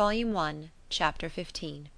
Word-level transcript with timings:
Volume 0.00 0.32
One, 0.32 0.70
Chapter 0.88 1.28
15 1.28 1.90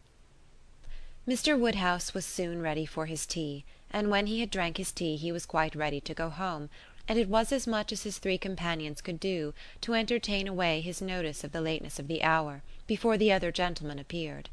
Mr. 1.29 1.57
Woodhouse 1.57 2.13
was 2.13 2.27
soon 2.27 2.61
ready 2.61 2.85
for 2.85 3.07
his 3.07 3.27
tea, 3.27 3.65
and 3.93 4.11
when 4.11 4.27
he 4.27 4.41
had 4.41 4.51
drank 4.51 4.77
his 4.77 4.91
tea 4.91 5.15
he 5.15 5.31
was 5.31 5.47
quite 5.47 5.77
ready 5.77 6.01
to 6.01 6.13
go 6.13 6.29
home, 6.29 6.69
and 7.07 7.17
it 7.17 7.29
was 7.29 7.53
as 7.53 7.65
much 7.65 7.93
as 7.93 8.03
his 8.03 8.19
three 8.19 8.39
companions 8.39 9.01
could 9.01 9.21
do 9.21 9.55
to 9.83 9.95
entertain 9.95 10.49
away 10.49 10.81
his 10.81 11.01
notice 11.01 11.45
of 11.45 11.53
the 11.53 11.61
lateness 11.61 12.01
of 12.01 12.09
the 12.09 12.25
hour, 12.25 12.65
before 12.89 13.17
the 13.17 13.31
other 13.31 13.53
gentlemen 13.53 14.01
appeared. 14.01 14.51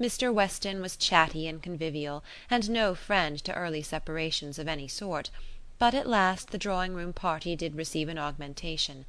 Mr. 0.00 0.32
Weston 0.32 0.80
was 0.80 0.96
chatty 0.96 1.48
and 1.48 1.60
convivial, 1.60 2.22
and 2.48 2.70
no 2.70 2.94
friend 2.94 3.42
to 3.42 3.52
early 3.54 3.82
separations 3.82 4.60
of 4.60 4.68
any 4.68 4.86
sort; 4.86 5.28
but 5.76 5.92
at 5.92 6.08
last 6.08 6.50
the 6.50 6.56
drawing 6.56 6.94
room 6.94 7.12
party 7.12 7.56
did 7.56 7.74
receive 7.74 8.08
an 8.08 8.16
augmentation. 8.18 9.06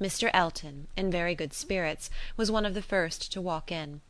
Mr. 0.00 0.30
Elton, 0.34 0.88
in 0.96 1.10
very 1.10 1.34
good 1.34 1.54
spirits, 1.54 2.10
was 2.36 2.50
one 2.50 2.66
of 2.66 2.74
the 2.74 2.82
first 2.82 3.32
to 3.32 3.40
walk 3.40 3.72
in. 3.72 4.02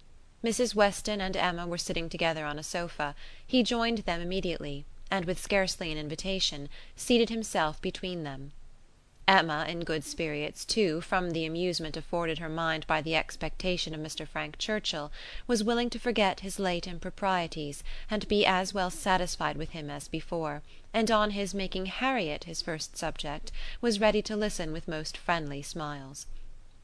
Mrs. 0.43 0.75
Weston 0.75 1.21
and 1.21 1.37
Emma 1.37 1.67
were 1.67 1.79
sitting 1.79 2.09
together 2.09 2.45
on 2.45 2.59
a 2.59 2.63
sofa; 2.63 3.15
he 3.47 3.63
joined 3.63 3.99
them 3.99 4.21
immediately, 4.21 4.85
and, 5.11 5.25
with 5.25 5.41
scarcely 5.41 5.93
an 5.93 5.99
invitation, 5.99 6.69
seated 6.97 7.31
himself 7.31 7.81
between 7.81 8.25
them. 8.25 8.53
Emma, 9.29 9.67
in 9.69 9.81
good 9.81 10.05
spirits 10.05 10.65
too, 10.65 11.01
from 11.01 11.31
the 11.31 11.45
amusement 11.45 11.97
afforded 11.97 12.39
her 12.39 12.49
mind 12.49 12.87
by 12.87 13.03
the 13.03 13.17
expectation 13.17 13.95
of 13.95 14.01
Mr. 14.01 14.27
Frank 14.27 14.57
Churchill, 14.59 15.11
was 15.47 15.65
willing 15.65 15.91
to 15.91 15.99
forget 15.99 16.41
his 16.41 16.59
late 16.59 16.87
improprieties, 16.87 17.83
and 18.11 18.29
be 18.29 18.47
as 18.47 18.73
well 18.73 18.91
satisfied 18.91 19.57
with 19.57 19.71
him 19.71 19.91
as 19.91 20.09
before 20.09 20.63
and 20.97 21.11
on 21.11 21.33
his 21.33 21.53
making 21.53 21.85
Harriet 21.85 22.45
his 22.45 22.63
first 22.63 22.97
subject 22.97 23.53
was 23.83 24.01
ready 24.01 24.23
to 24.23 24.35
listen 24.35 24.73
with 24.73 24.89
most 24.89 25.15
friendly 25.15 25.61
smiles. 25.61 26.27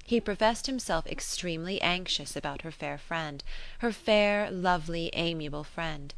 He 0.05 0.21
professed 0.21 0.67
himself 0.67 1.07
extremely 1.07 1.81
anxious 1.81 2.37
about 2.37 2.61
her 2.61 2.71
fair 2.71 2.99
friend, 2.99 3.43
her 3.79 3.91
fair 3.91 4.51
lovely 4.51 5.09
amiable 5.15 5.65
friend. 5.65 6.13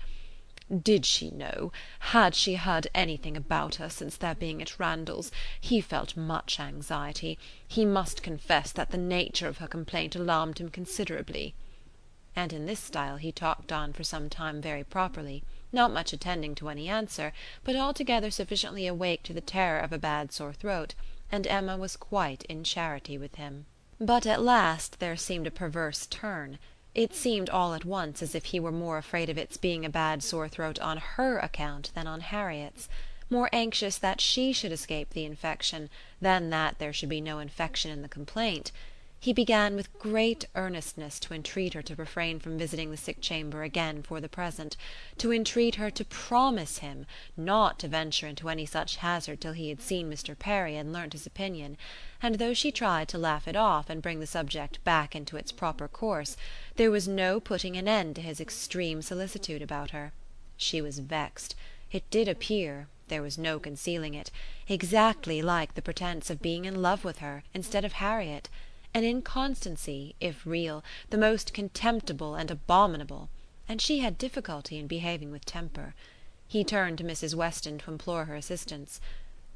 Did 0.83 1.05
she 1.05 1.31
know, 1.31 1.73
had 1.99 2.35
she 2.35 2.55
heard 2.55 2.87
anything 2.95 3.37
about 3.37 3.75
her 3.75 3.91
since 3.91 4.17
their 4.17 4.35
being 4.35 4.63
at 4.63 4.79
Randalls, 4.79 5.31
he 5.61 5.81
felt 5.81 6.17
much 6.17 6.59
anxiety; 6.59 7.39
he 7.69 7.85
must 7.85 8.23
confess 8.23 8.73
that 8.73 8.91
the 8.91 8.97
nature 8.97 9.49
of 9.49 9.59
her 9.59 9.69
complaint 9.69 10.17
alarmed 10.17 10.59
him 10.59 10.71
considerably. 10.71 11.55
And 12.35 12.53
in 12.53 12.65
this 12.67 12.81
style 12.81 13.19
he 13.19 13.31
talked 13.31 13.73
on 13.73 13.93
for 13.93 14.05
some 14.05 14.31
time 14.31 14.63
very 14.63 14.85
properly 14.85 15.45
not 15.75 15.93
much 15.93 16.13
attending 16.13 16.55
to 16.55 16.69
any 16.69 16.89
answer, 16.89 17.33
but 17.65 17.77
altogether 17.77 18.31
sufficiently 18.31 18.87
awake 18.87 19.23
to 19.25 19.33
the 19.35 19.41
terror 19.41 19.81
of 19.81 19.93
a 19.93 19.99
bad 19.99 20.33
sore 20.33 20.53
throat, 20.53 20.95
and 21.31 21.47
Emma 21.47 21.77
was 21.77 21.97
quite 21.97 22.45
in 22.45 22.65
charity 22.65 23.19
with 23.19 23.35
him. 23.35 23.67
But 24.01 24.25
at 24.25 24.41
last 24.41 25.01
there 25.01 25.17
seemed 25.17 25.47
a 25.47 25.51
perverse 25.51 26.07
turn. 26.07 26.59
It 26.95 27.13
seemed 27.13 27.51
all 27.51 27.75
at 27.75 27.85
once 27.85 28.23
as 28.23 28.37
if 28.37 28.47
he 28.47 28.61
were 28.61 28.71
more 28.71 28.99
afraid 28.99 29.29
of 29.29 29.37
its 29.37 29.57
being 29.57 29.85
a 29.85 29.91
bad 29.91 30.23
sore 30.23 30.49
throat 30.49 30.79
on 30.79 30.99
her 30.99 31.39
account 31.41 31.91
than 31.95 32.07
on 32.07 32.21
Harriet's; 32.21 32.89
more 33.29 33.49
anxious 33.53 33.99
that 33.99 34.21
she 34.21 34.53
should 34.53 34.71
escape 34.71 35.11
the 35.11 35.25
infection 35.25 35.91
than 36.21 36.51
that 36.51 36.79
there 36.79 36.93
should 36.93 37.09
be 37.09 37.21
no 37.21 37.41
infection 37.41 37.91
in 37.91 38.03
the 38.03 38.09
complaint. 38.09 38.71
He 39.25 39.33
began 39.33 39.75
with 39.75 39.99
great 39.99 40.45
earnestness 40.55 41.19
to 41.21 41.33
entreat 41.33 41.73
her 41.73 41.81
to 41.81 41.95
refrain 41.95 42.41
from 42.41 42.59
visiting 42.59 42.91
the 42.91 42.99
sick 42.99 43.23
chamber 43.23 43.63
again 43.63 44.03
for 44.03 44.21
the 44.21 44.29
present, 44.29 44.77
to 45.17 45.33
entreat 45.33 45.77
her 45.77 45.91
to 45.93 46.05
promise 46.05 46.81
him 46.81 47.07
not 47.35 47.79
to 47.79 47.89
venture 47.89 48.27
into 48.27 48.51
any 48.51 48.67
such 48.67 48.97
hazard 48.97 49.41
till 49.41 49.55
he 49.55 49.71
had 49.71 49.81
seen 49.81 50.11
Mr. 50.11 50.39
Perry 50.39 50.77
and 50.77 50.93
learnt 50.93 51.15
his 51.15 51.27
opinion; 51.27 51.79
and 52.21 52.35
though 52.35 52.53
she 52.53 52.71
tried 52.71 53.09
to 53.09 53.17
laugh 53.17 53.49
it 53.49 53.57
off 53.57 53.89
and 53.89 54.03
bring 54.03 54.21
the 54.21 54.27
subject 54.27 54.85
back 54.85 55.17
into 55.17 55.39
its 55.39 55.53
proper 55.53 55.89
course, 55.89 56.37
there 56.77 56.91
was 56.91 57.09
no 57.09 57.41
putting 57.41 57.79
an 57.79 57.89
end 57.89 58.17
to 58.17 58.21
his 58.21 58.43
extreme 58.43 59.01
solicitude 59.01 59.63
about 59.63 59.93
her. 59.93 60.13
She 60.59 60.83
was 60.83 60.99
vexed. 60.99 61.55
It 61.91 62.11
did 62.11 62.29
appear 62.29 62.89
there 63.09 63.23
was 63.23 63.39
no 63.39 63.59
concealing 63.59 64.13
it 64.13 64.31
exactly 64.69 65.41
like 65.41 65.77
the 65.77 65.81
pretence 65.81 66.29
of 66.29 66.43
being 66.43 66.67
in 66.67 66.83
love 66.83 67.05
with 67.07 67.21
her 67.21 67.43
instead 67.55 67.87
of 67.87 67.95
Harriet 67.95 68.51
an 68.97 69.03
inconstancy, 69.03 70.15
if 70.21 70.47
real, 70.47 70.85
the 71.11 71.19
most 71.19 71.53
contemptible 71.53 72.37
and 72.37 72.49
abominable; 72.49 73.29
and 73.69 73.83
she 73.83 73.99
had 73.99 74.17
difficulty 74.17 74.79
in 74.79 74.87
behaving 74.87 75.33
with 75.33 75.45
temper. 75.45 75.97
He 76.47 76.63
turned 76.63 76.99
to 76.99 77.05
Mrs. 77.05 77.35
Weston 77.35 77.79
to 77.79 77.91
implore 77.91 78.27
her 78.27 78.37
assistance. 78.37 79.01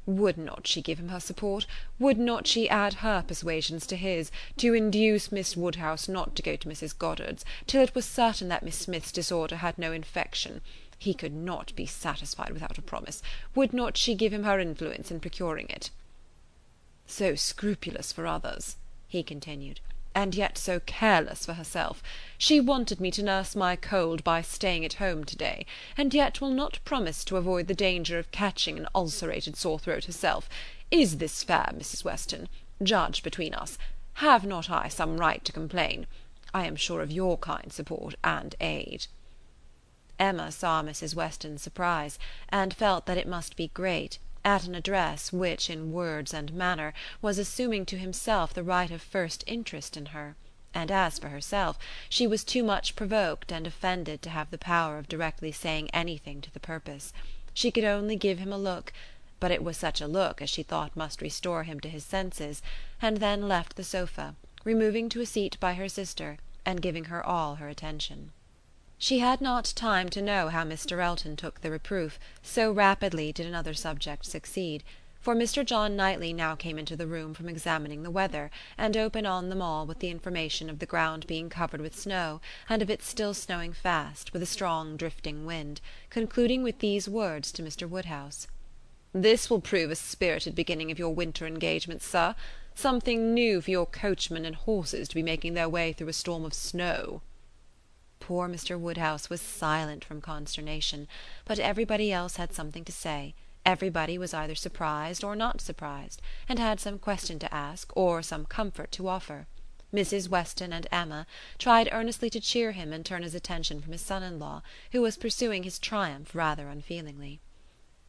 Would 0.05 0.37
not 0.37 0.67
she 0.67 0.81
give 0.81 0.99
him 0.99 1.07
her 1.07 1.21
support? 1.21 1.65
Would 1.99 2.17
not 2.17 2.47
she 2.47 2.67
add 2.67 2.95
her 2.95 3.23
persuasions 3.25 3.87
to 3.87 3.95
his, 3.95 4.29
to 4.57 4.73
induce 4.73 5.31
Miss 5.31 5.55
Woodhouse 5.55 6.09
not 6.09 6.35
to 6.35 6.41
go 6.41 6.57
to 6.57 6.67
Mrs. 6.67 6.97
Goddard's, 6.97 7.45
till 7.65 7.81
it 7.81 7.95
was 7.95 8.03
certain 8.03 8.49
that 8.49 8.63
Miss 8.63 8.77
Smith's 8.77 9.13
disorder 9.13 9.57
had 9.57 9.77
no 9.77 9.93
infection? 9.93 10.59
He 10.97 11.13
could 11.13 11.33
not 11.33 11.73
be 11.77 11.85
satisfied 11.85 12.51
without 12.51 12.77
a 12.77 12.81
promise. 12.81 13.21
Would 13.55 13.71
not 13.71 13.95
she 13.95 14.15
give 14.15 14.33
him 14.33 14.43
her 14.43 14.59
influence 14.59 15.11
in 15.11 15.21
procuring 15.21 15.69
it? 15.69 15.91
So 17.07 17.35
scrupulous 17.35 18.11
for 18.11 18.27
others 18.27 18.75
he 19.09 19.23
continued, 19.23 19.81
and 20.13 20.35
yet 20.35 20.57
so 20.57 20.79
careless 20.79 21.45
for 21.45 21.53
herself. 21.53 22.03
She 22.37 22.61
wanted 22.61 23.01
me 23.01 23.09
to 23.11 23.23
nurse 23.23 23.55
my 23.55 23.75
cold 23.75 24.23
by 24.23 24.43
staying 24.43 24.85
at 24.85 24.93
home 24.93 25.23
to 25.23 25.35
day, 25.35 25.65
and 25.97 26.13
yet 26.13 26.39
will 26.39 26.51
not 26.51 26.79
promise 26.85 27.25
to 27.25 27.35
avoid 27.35 27.67
the 27.67 27.73
danger 27.73 28.19
of 28.19 28.31
catching 28.31 28.77
an 28.77 28.87
ulcerated 28.93 29.57
sore 29.57 29.79
throat 29.79 30.05
herself. 30.05 30.47
Is 30.91 31.17
this 31.17 31.43
fair, 31.43 31.71
Mrs. 31.73 32.03
Weston? 32.03 32.47
Judge 32.83 33.23
between 33.23 33.55
us. 33.55 33.79
Have 34.13 34.45
not 34.45 34.69
I 34.69 34.87
some 34.89 35.17
right 35.17 35.43
to 35.43 35.51
complain? 35.51 36.05
I 36.53 36.67
am 36.67 36.75
sure 36.75 37.01
of 37.01 37.11
your 37.11 37.37
kind 37.37 37.73
support 37.73 38.13
and 38.23 38.55
aid. 38.61 39.07
Emma 40.19 40.51
saw 40.51 40.83
Mrs. 40.83 41.15
Weston's 41.15 41.63
surprise, 41.63 42.19
and 42.49 42.75
felt 42.75 43.07
that 43.07 43.17
it 43.17 43.27
must 43.27 43.55
be 43.55 43.71
great 43.73 44.19
at 44.45 44.63
an 44.65 44.73
address 44.73 45.33
which, 45.33 45.69
in 45.69 45.91
words 45.91 46.33
and 46.33 46.53
manner, 46.53 46.93
was 47.21 47.37
assuming 47.37 47.85
to 47.85 47.97
himself 47.97 48.53
the 48.53 48.63
right 48.63 48.91
of 48.91 49.01
first 49.01 49.43
interest 49.47 49.97
in 49.97 50.07
her; 50.07 50.35
and 50.73 50.89
as 50.91 51.19
for 51.19 51.29
herself, 51.29 51.77
she 52.07 52.25
was 52.25 52.43
too 52.43 52.63
much 52.63 52.95
provoked 52.95 53.51
and 53.51 53.67
offended 53.67 54.21
to 54.21 54.29
have 54.29 54.49
the 54.51 54.57
power 54.57 54.97
of 54.97 55.09
directly 55.09 55.51
saying 55.51 55.89
anything 55.91 56.39
to 56.41 56.51
the 56.53 56.59
purpose. 56.59 57.11
She 57.53 57.71
could 57.71 57.83
only 57.83 58.15
give 58.15 58.39
him 58.39 58.53
a 58.53 58.57
look, 58.57 58.93
but 59.39 59.51
it 59.51 59.63
was 59.63 59.75
such 59.77 59.99
a 59.99 60.07
look 60.07 60.41
as 60.41 60.49
she 60.49 60.63
thought 60.63 60.95
must 60.95 61.21
restore 61.21 61.63
him 61.63 61.79
to 61.81 61.89
his 61.89 62.05
senses, 62.05 62.61
and 63.01 63.17
then 63.17 63.47
left 63.47 63.75
the 63.75 63.83
sofa, 63.83 64.35
removing 64.63 65.09
to 65.09 65.21
a 65.21 65.25
seat 65.25 65.57
by 65.59 65.73
her 65.73 65.89
sister, 65.89 66.37
and 66.65 66.81
giving 66.81 67.05
her 67.05 67.25
all 67.25 67.55
her 67.55 67.67
attention. 67.67 68.31
She 69.01 69.19
had 69.19 69.39
not 69.39 69.63
time 69.77 70.09
to 70.09 70.21
know 70.21 70.49
how 70.49 70.65
Mr. 70.65 71.01
Elton 71.01 71.37
took 71.37 71.61
the 71.61 71.71
reproof, 71.71 72.19
so 72.43 72.69
rapidly 72.69 73.31
did 73.31 73.45
another 73.45 73.73
subject 73.73 74.25
succeed; 74.25 74.83
for 75.21 75.33
Mr. 75.33 75.65
John 75.65 75.95
Knightley 75.95 76.33
now 76.33 76.53
came 76.57 76.77
into 76.77 76.97
the 76.97 77.07
room 77.07 77.33
from 77.33 77.47
examining 77.47 78.03
the 78.03 78.11
weather, 78.11 78.51
and 78.77 78.97
open 78.97 79.25
on 79.25 79.47
them 79.47 79.61
all 79.61 79.85
with 79.85 79.99
the 79.99 80.09
information 80.09 80.69
of 80.69 80.79
the 80.79 80.85
ground 80.85 81.25
being 81.27 81.49
covered 81.49 81.79
with 81.79 81.97
snow, 81.97 82.41
and 82.67 82.81
of 82.81 82.89
its 82.89 83.07
still 83.07 83.33
snowing 83.33 83.71
fast, 83.71 84.33
with 84.33 84.43
a 84.43 84.45
strong 84.45 84.97
drifting 84.97 85.45
wind, 85.45 85.79
concluding 86.09 86.61
with 86.61 86.79
these 86.79 87.07
words 87.07 87.53
to 87.53 87.63
Mr. 87.63 87.87
Woodhouse: 87.87 88.47
"This 89.13 89.49
will 89.49 89.61
prove 89.61 89.91
a 89.91 89.95
spirited 89.95 90.55
beginning 90.55 90.91
of 90.91 90.99
your 90.99 91.15
winter 91.15 91.47
engagements, 91.47 92.05
sir. 92.05 92.35
Something 92.75 93.33
new 93.33 93.61
for 93.61 93.71
your 93.71 93.85
coachman 93.85 94.43
and 94.43 94.57
horses 94.57 95.07
to 95.07 95.15
be 95.15 95.23
making 95.23 95.53
their 95.53 95.69
way 95.69 95.93
through 95.93 96.09
a 96.09 96.13
storm 96.13 96.43
of 96.43 96.53
snow." 96.53 97.21
Poor 98.29 98.47
Mr. 98.47 98.79
Woodhouse 98.79 99.27
was 99.27 99.41
silent 99.41 100.05
from 100.05 100.21
consternation, 100.21 101.07
but 101.45 101.57
everybody 101.57 102.11
else 102.11 102.35
had 102.35 102.53
something 102.53 102.85
to 102.85 102.91
say; 102.91 103.33
everybody 103.65 104.19
was 104.19 104.35
either 104.35 104.53
surprised 104.53 105.23
or 105.23 105.35
not 105.35 105.61
surprised, 105.61 106.21
and 106.47 106.59
had 106.59 106.79
some 106.79 106.99
question 106.99 107.39
to 107.39 107.51
ask 107.51 107.91
or 107.97 108.21
some 108.21 108.45
comfort 108.45 108.91
to 108.91 109.07
offer. 109.07 109.47
Mrs. 109.91 110.29
Weston 110.29 110.71
and 110.71 110.85
Emma 110.91 111.25
tried 111.57 111.89
earnestly 111.91 112.29
to 112.29 112.39
cheer 112.39 112.71
him 112.71 112.93
and 112.93 113.03
turn 113.03 113.23
his 113.23 113.33
attention 113.33 113.81
from 113.81 113.93
his 113.93 114.01
son 114.03 114.21
in 114.21 114.37
law, 114.37 114.61
who 114.91 115.01
was 115.01 115.17
pursuing 115.17 115.63
his 115.63 115.79
triumph 115.79 116.35
rather 116.35 116.67
unfeelingly. 116.69 117.39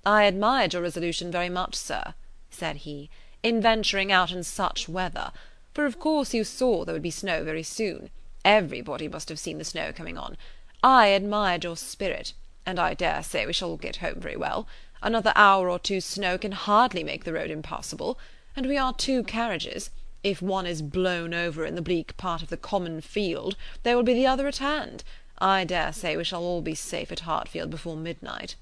"I 0.05 0.25
admired 0.25 0.75
your 0.75 0.83
resolution 0.83 1.31
very 1.33 1.49
much, 1.49 1.75
sir," 1.77 2.13
said 2.51 2.77
he, 2.85 3.09
"in 3.43 3.63
venturing 3.63 4.13
out 4.13 4.33
in 4.33 4.45
such 4.45 4.87
weather; 4.87 5.33
for 5.73 5.87
of 5.87 5.99
course 5.99 6.35
you 6.35 6.45
saw 6.45 6.85
there 6.85 6.93
would 6.93 7.01
be 7.01 7.11
snow 7.11 7.43
very 7.43 7.63
soon. 7.63 8.11
Everybody 8.45 9.07
must 9.07 9.29
have 9.29 9.39
seen 9.39 9.59
the 9.59 9.65
snow 9.65 9.93
coming 9.93 10.17
on. 10.17 10.39
I 10.83 11.09
admired 11.09 11.63
your 11.63 11.77
spirit, 11.77 12.33
and 12.65 12.79
I 12.79 12.95
dare 12.95 13.23
say 13.23 13.45
we 13.45 13.53
shall 13.53 13.69
all 13.71 13.77
get 13.77 13.97
home 13.97 14.19
very 14.19 14.37
well. 14.37 14.67
Another 15.03 15.35
hour 15.37 15.69
or 15.69 15.79
two's 15.79 16.07
snow 16.07 16.39
can 16.39 16.53
hardly 16.53 17.05
make 17.05 17.25
the 17.25 17.35
road 17.35 17.51
impassable; 17.51 18.19
and 18.57 18.65
we 18.65 18.79
are 18.79 18.95
two 18.95 19.25
carriages; 19.25 19.91
if 20.23 20.41
one 20.41 20.67
is 20.67 20.81
blown 20.81 21.35
over 21.35 21.67
in 21.67 21.75
the 21.75 21.83
bleak 21.83 22.17
part 22.17 22.41
of 22.43 22.49
the 22.49 22.57
common 22.57 23.03
field, 23.03 23.57
there 23.83 23.95
will 23.95 24.03
be 24.03 24.15
the 24.15 24.27
other 24.27 24.49
at 24.49 24.57
hand. 24.57 25.05
I 25.39 25.65
dare 25.65 25.93
say 25.93 26.17
we 26.17 26.25
shall 26.25 26.43
all 26.43 26.63
be 26.63 26.75
safe 26.75 27.13
at 27.13 27.21
Hartfield 27.21 27.69
before 27.69 27.97
midnight." 27.97 28.57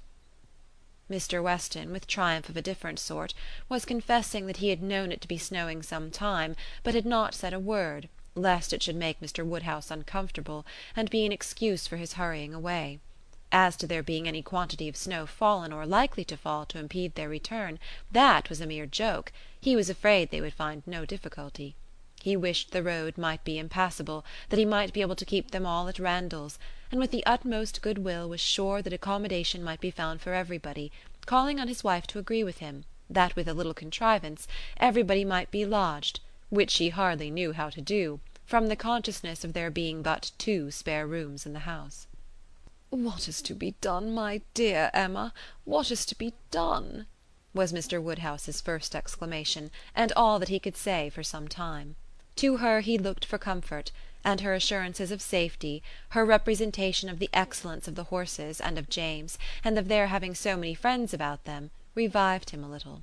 Mr. 1.09 1.41
Weston, 1.41 1.93
with 1.93 2.09
triumph 2.09 2.49
of 2.49 2.57
a 2.57 2.63
different 2.63 2.99
sort, 2.99 3.33
was 3.69 3.85
confessing 3.85 4.47
that 4.47 4.57
he 4.57 4.71
had 4.71 4.83
known 4.83 5.13
it 5.13 5.21
to 5.21 5.29
be 5.29 5.39
snowing 5.39 5.85
some 5.85 6.11
time, 6.11 6.57
but 6.83 6.95
had 6.95 7.07
not 7.07 7.33
said 7.33 7.53
a 7.53 7.61
word 7.61 8.09
lest 8.39 8.73
it 8.73 8.83
should 8.83 8.97
make 8.97 9.21
Mr. 9.21 9.45
Woodhouse 9.45 9.91
uncomfortable 9.91 10.65
and 10.97 11.11
be 11.11 11.27
an 11.27 11.33
excuse 11.33 11.87
for 11.87 11.97
his 11.97 12.15
hurrying 12.15 12.55
away. 12.55 13.01
As 13.51 13.77
to 13.77 13.87
there 13.87 14.03
being 14.03 14.29
any 14.29 14.43
quantity 14.43 14.89
of 14.89 14.97
snow 14.97 15.27
fallen 15.27 15.73
or 15.73 15.87
likely 15.87 16.25
to 16.27 16.37
fall 16.37 16.67
to 16.67 16.79
impede 16.79 17.15
their 17.15 17.29
return, 17.29 17.79
that 18.13 18.49
was 18.49 18.61
a 18.61 18.67
mere 18.67 18.87
joke; 18.87 19.33
he 19.61 19.75
was 19.75 19.89
afraid 19.89 20.31
they 20.31 20.41
would 20.41 20.53
find 20.53 20.83
no 20.87 21.05
difficulty. 21.05 21.75
He 22.21 22.37
wished 22.37 22.73
the 22.73 22.83
road 22.83 23.17
might 23.17 23.45
be 23.45 23.59
impassable, 23.59 24.25
that 24.51 24.59
he 24.59 24.65
might 24.65 24.93
be 24.93 25.01
able 25.01 25.17
to 25.17 25.25
keep 25.25 25.51
them 25.51 25.65
all 25.65 25.89
at 25.89 25.99
Randalls, 25.99 26.59
and 26.91 27.01
with 27.01 27.11
the 27.11 27.25
utmost 27.25 27.81
good 27.81 27.99
will 27.99 28.29
was 28.29 28.41
sure 28.41 28.83
that 28.83 28.93
accommodation 28.93 29.65
might 29.65 29.81
be 29.81 29.91
found 29.91 30.21
for 30.21 30.35
everybody, 30.35 30.93
calling 31.27 31.59
on 31.59 31.69
his 31.69 31.83
wife 31.85 32.07
to 32.09 32.19
agree 32.19 32.45
with 32.45 32.59
him, 32.59 32.85
that 33.09 33.35
with 33.35 33.49
a 33.49 33.55
little 33.55 33.73
contrivance 33.73 34.47
everybody 34.77 35.25
might 35.25 35.51
be 35.51 35.65
lodged, 35.65 36.21
which 36.51 36.71
she 36.71 36.91
hardly 36.91 37.31
knew 37.31 37.53
how 37.53 37.71
to 37.71 37.81
do, 37.81 38.21
from 38.49 38.69
the 38.69 38.77
consciousness 38.77 39.45
of 39.45 39.53
there 39.53 39.71
being 39.71 40.01
but 40.01 40.33
two 40.39 40.71
spare 40.71 41.07
rooms 41.07 41.45
in 41.45 41.53
the 41.53 41.69
house. 41.69 42.07
"What 42.89 43.29
is 43.29 43.43
to 43.43 43.55
be 43.55 43.73
done, 43.83 44.15
my 44.15 44.41
dear 44.55 44.91
Emma? 44.95 45.35
What 45.65 45.91
is 45.91 46.07
to 46.07 46.15
be 46.15 46.33
done?" 46.51 47.07
was 47.53 47.75
Mr. 47.75 48.03
Woodhouse's 48.03 48.63
first 48.63 48.97
exclamation, 48.97 49.71
and 49.95 50.13
all 50.13 50.39
that 50.39 50.49
he 50.49 50.59
could 50.59 50.79
say 50.79 51.11
for 51.11 51.23
some 51.23 51.47
time. 51.47 51.97
To 52.37 52.57
her 52.57 52.81
he 52.81 52.97
looked 52.97 53.27
for 53.27 53.37
comfort, 53.37 53.93
and 54.25 54.41
her 54.41 54.55
assurances 54.55 55.11
of 55.11 55.21
safety, 55.21 55.83
her 56.11 56.25
representation 56.25 57.11
of 57.11 57.19
the 57.19 57.29
excellence 57.35 57.87
of 57.87 57.97
the 57.97 58.05
horses 58.05 58.63
and 58.63 58.79
of 58.79 58.89
James, 58.89 59.37
and 59.63 59.79
of 59.79 59.89
their 59.89 60.07
having 60.07 60.35
so 60.35 60.57
many 60.57 60.73
friends 60.73 61.13
about 61.13 61.45
them, 61.45 61.71
revived 61.95 62.49
him 62.49 62.65
a 62.65 62.71
little. 62.71 63.03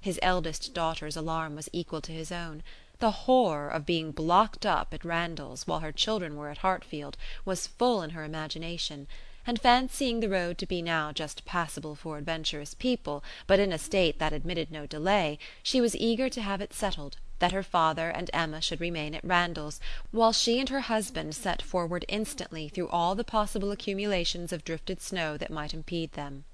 His 0.00 0.20
eldest 0.22 0.72
daughter's 0.74 1.16
alarm 1.16 1.56
was 1.56 1.68
equal 1.72 2.00
to 2.02 2.12
his 2.12 2.30
own. 2.30 2.62
The 2.98 3.10
horror 3.10 3.68
of 3.68 3.84
being 3.84 4.10
blocked 4.10 4.64
up 4.64 4.94
at 4.94 5.04
Randalls 5.04 5.66
while 5.66 5.80
her 5.80 5.92
children 5.92 6.34
were 6.34 6.48
at 6.48 6.58
Hartfield 6.58 7.18
was 7.44 7.66
full 7.66 8.00
in 8.00 8.10
her 8.10 8.24
imagination, 8.24 9.06
and 9.46 9.60
fancying 9.60 10.20
the 10.20 10.30
road 10.30 10.56
to 10.58 10.66
be 10.66 10.80
now 10.80 11.12
just 11.12 11.44
passable 11.44 11.94
for 11.94 12.16
adventurous 12.16 12.72
people, 12.72 13.22
but 13.46 13.60
in 13.60 13.70
a 13.70 13.78
state 13.78 14.18
that 14.18 14.32
admitted 14.32 14.70
no 14.70 14.86
delay, 14.86 15.38
she 15.62 15.78
was 15.78 15.94
eager 15.94 16.30
to 16.30 16.40
have 16.40 16.62
it 16.62 16.72
settled 16.72 17.18
that 17.38 17.52
her 17.52 17.62
father 17.62 18.08
and 18.08 18.30
Emma 18.32 18.62
should 18.62 18.80
remain 18.80 19.14
at 19.14 19.22
Randalls, 19.22 19.78
while 20.10 20.32
she 20.32 20.58
and 20.58 20.70
her 20.70 20.80
husband 20.80 21.34
set 21.34 21.60
forward 21.60 22.06
instantly 22.08 22.66
through 22.70 22.88
all 22.88 23.14
the 23.14 23.24
possible 23.24 23.70
accumulations 23.72 24.52
of 24.52 24.64
drifted 24.64 25.02
snow 25.02 25.36
that 25.36 25.50
might 25.50 25.74
impede 25.74 26.12
them. 26.12 26.44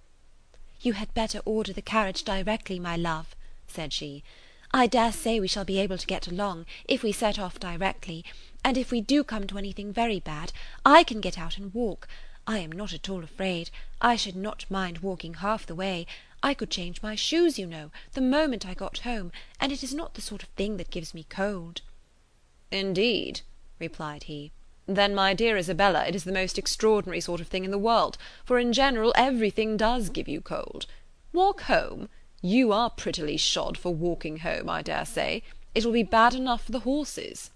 "You 0.80 0.94
had 0.94 1.14
better 1.14 1.40
order 1.44 1.72
the 1.72 1.82
carriage 1.82 2.24
directly, 2.24 2.80
my 2.80 2.96
love," 2.96 3.36
said 3.68 3.92
she. 3.92 4.24
I 4.74 4.86
dare 4.86 5.12
say 5.12 5.38
we 5.38 5.48
shall 5.48 5.66
be 5.66 5.78
able 5.80 5.98
to 5.98 6.06
get 6.06 6.26
along, 6.26 6.64
if 6.86 7.02
we 7.02 7.12
set 7.12 7.38
off 7.38 7.60
directly; 7.60 8.24
and 8.64 8.78
if 8.78 8.90
we 8.90 9.02
do 9.02 9.22
come 9.22 9.46
to 9.48 9.58
anything 9.58 9.92
very 9.92 10.18
bad, 10.18 10.50
I 10.82 11.04
can 11.04 11.20
get 11.20 11.36
out 11.36 11.58
and 11.58 11.74
walk. 11.74 12.08
I 12.46 12.60
am 12.60 12.72
not 12.72 12.94
at 12.94 13.10
all 13.10 13.22
afraid; 13.22 13.68
I 14.00 14.16
should 14.16 14.34
not 14.34 14.64
mind 14.70 15.00
walking 15.00 15.34
half 15.34 15.66
the 15.66 15.74
way. 15.74 16.06
I 16.42 16.54
could 16.54 16.70
change 16.70 17.02
my 17.02 17.14
shoes, 17.14 17.58
you 17.58 17.66
know, 17.66 17.90
the 18.14 18.22
moment 18.22 18.66
I 18.66 18.72
got 18.72 18.98
home, 19.00 19.30
and 19.60 19.72
it 19.72 19.82
is 19.82 19.92
not 19.92 20.14
the 20.14 20.22
sort 20.22 20.42
of 20.42 20.48
thing 20.50 20.78
that 20.78 20.90
gives 20.90 21.12
me 21.12 21.26
cold." 21.28 21.82
"Indeed," 22.70 23.42
replied 23.78 24.22
he. 24.22 24.52
"Then, 24.86 25.14
my 25.14 25.34
dear 25.34 25.58
Isabella, 25.58 26.06
it 26.06 26.14
is 26.14 26.24
the 26.24 26.32
most 26.32 26.56
extraordinary 26.56 27.20
sort 27.20 27.42
of 27.42 27.48
thing 27.48 27.66
in 27.66 27.72
the 27.72 27.76
world, 27.76 28.16
for 28.42 28.58
in 28.58 28.72
general 28.72 29.12
everything 29.16 29.76
does 29.76 30.08
give 30.08 30.28
you 30.28 30.40
cold. 30.40 30.86
Walk 31.34 31.60
home! 31.64 32.08
You 32.44 32.72
are 32.72 32.90
prettily 32.90 33.36
shod 33.36 33.78
for 33.78 33.94
walking 33.94 34.38
home, 34.38 34.68
I 34.68 34.82
dare 34.82 35.06
say. 35.06 35.44
It 35.76 35.84
will 35.84 35.92
be 35.92 36.02
bad 36.02 36.34
enough 36.34 36.64
for 36.64 36.72
the 36.72 36.80
horses." 36.80 37.52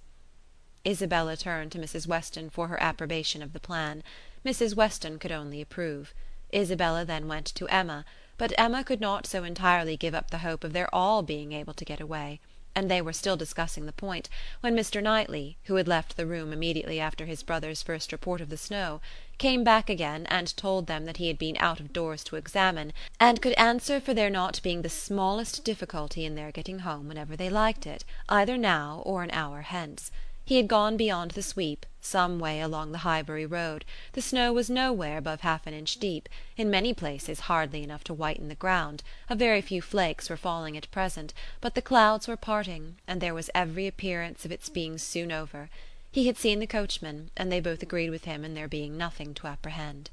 Isabella 0.86 1.36
turned 1.36 1.72
to 1.72 1.78
Mrs. 1.78 2.06
Weston 2.06 2.50
for 2.50 2.68
her 2.68 2.80
approbation 2.80 3.42
of 3.42 3.52
the 3.52 3.58
plan. 3.58 4.04
Mrs. 4.44 4.76
Weston 4.76 5.18
could 5.18 5.32
only 5.32 5.60
approve. 5.60 6.14
Isabella 6.54 7.04
then 7.04 7.26
went 7.26 7.46
to 7.46 7.66
Emma, 7.66 8.04
but 8.38 8.52
Emma 8.56 8.84
could 8.84 9.00
not 9.00 9.26
so 9.26 9.42
entirely 9.42 9.96
give 9.96 10.14
up 10.14 10.30
the 10.30 10.38
hope 10.38 10.62
of 10.62 10.72
their 10.72 10.94
all 10.94 11.22
being 11.22 11.52
able 11.52 11.74
to 11.74 11.84
get 11.84 12.00
away 12.00 12.40
and 12.76 12.90
they 12.90 13.00
were 13.00 13.12
still 13.12 13.38
discussing 13.38 13.87
the 13.87 13.93
point, 13.93 14.28
when 14.61 14.76
Mr. 14.76 15.02
Knightley, 15.02 15.56
who 15.64 15.76
had 15.76 15.88
left 15.88 16.17
the 16.17 16.26
room 16.26 16.52
immediately 16.52 17.00
after 17.00 17.25
his 17.25 17.43
brother's 17.43 17.82
first 17.82 18.12
report 18.12 18.43
of 18.43 18.50
the 18.50 18.56
snow, 18.58 19.00
came 19.38 19.64
back 19.64 19.88
again 19.88 20.26
and 20.26 20.55
told 20.58 20.87
them 20.87 21.06
that 21.06 21.17
he 21.17 21.28
had 21.28 21.38
been 21.38 21.56
out 21.58 21.81
of 21.81 21.94
doors 21.94 22.23
to 22.23 22.37
examine, 22.37 22.93
and 23.19 23.40
could 23.40 23.55
answer 23.55 23.99
for 23.99 24.12
there 24.12 24.28
not 24.28 24.61
being 24.62 24.82
the 24.82 24.90
smallest 24.90 25.64
difficulty 25.64 26.26
in 26.26 26.34
their 26.34 26.52
getting 26.52 26.81
home 26.81 27.08
whenever 27.08 27.34
they 27.34 27.49
liked 27.49 27.87
it, 27.87 28.05
either 28.28 28.58
now 28.58 29.02
or 29.06 29.22
an 29.22 29.31
hour 29.31 29.62
hence. 29.62 30.11
He 30.48 30.58
had 30.58 30.69
gone 30.69 30.96
beyond 30.96 31.32
the 31.32 31.43
sweep, 31.43 31.84
some 32.00 32.38
way 32.38 32.60
along 32.60 32.93
the 32.93 32.98
Highbury 32.98 33.44
road; 33.44 33.84
the 34.12 34.22
snow 34.22 34.52
was 34.52 34.70
nowhere 34.70 35.19
above 35.19 35.40
half 35.40 35.66
an 35.66 35.75
inch 35.75 35.96
deep, 35.98 36.28
in 36.56 36.70
many 36.70 36.94
places 36.94 37.40
hardly 37.50 37.82
enough 37.82 38.04
to 38.04 38.14
whiten 38.14 38.46
the 38.46 38.54
ground; 38.54 39.02
a 39.28 39.34
very 39.34 39.60
few 39.60 39.82
flakes 39.82 40.31
were 40.31 40.37
falling 40.37 40.76
at 40.76 40.88
present, 40.93 41.34
but 41.60 41.75
the 41.75 41.82
clouds 41.82 42.28
were 42.28 42.37
parting, 42.37 42.94
and 43.08 43.20
there 43.20 43.34
was 43.34 43.50
every 43.56 43.88
appearance 43.88 44.44
of 44.44 44.52
its 44.52 44.69
being 44.69 44.98
soon 44.98 45.32
over. 45.32 45.69
He 46.12 46.28
had 46.28 46.38
seen 46.38 46.60
the 46.60 46.66
coachman, 46.69 47.32
and 47.37 47.50
they 47.50 47.58
both 47.58 47.82
agreed 47.82 48.10
with 48.10 48.22
him 48.25 48.44
in 48.44 48.54
there 48.54 48.69
being 48.69 48.96
nothing 48.96 49.34
to 49.34 49.48
apprehend. 49.48 50.10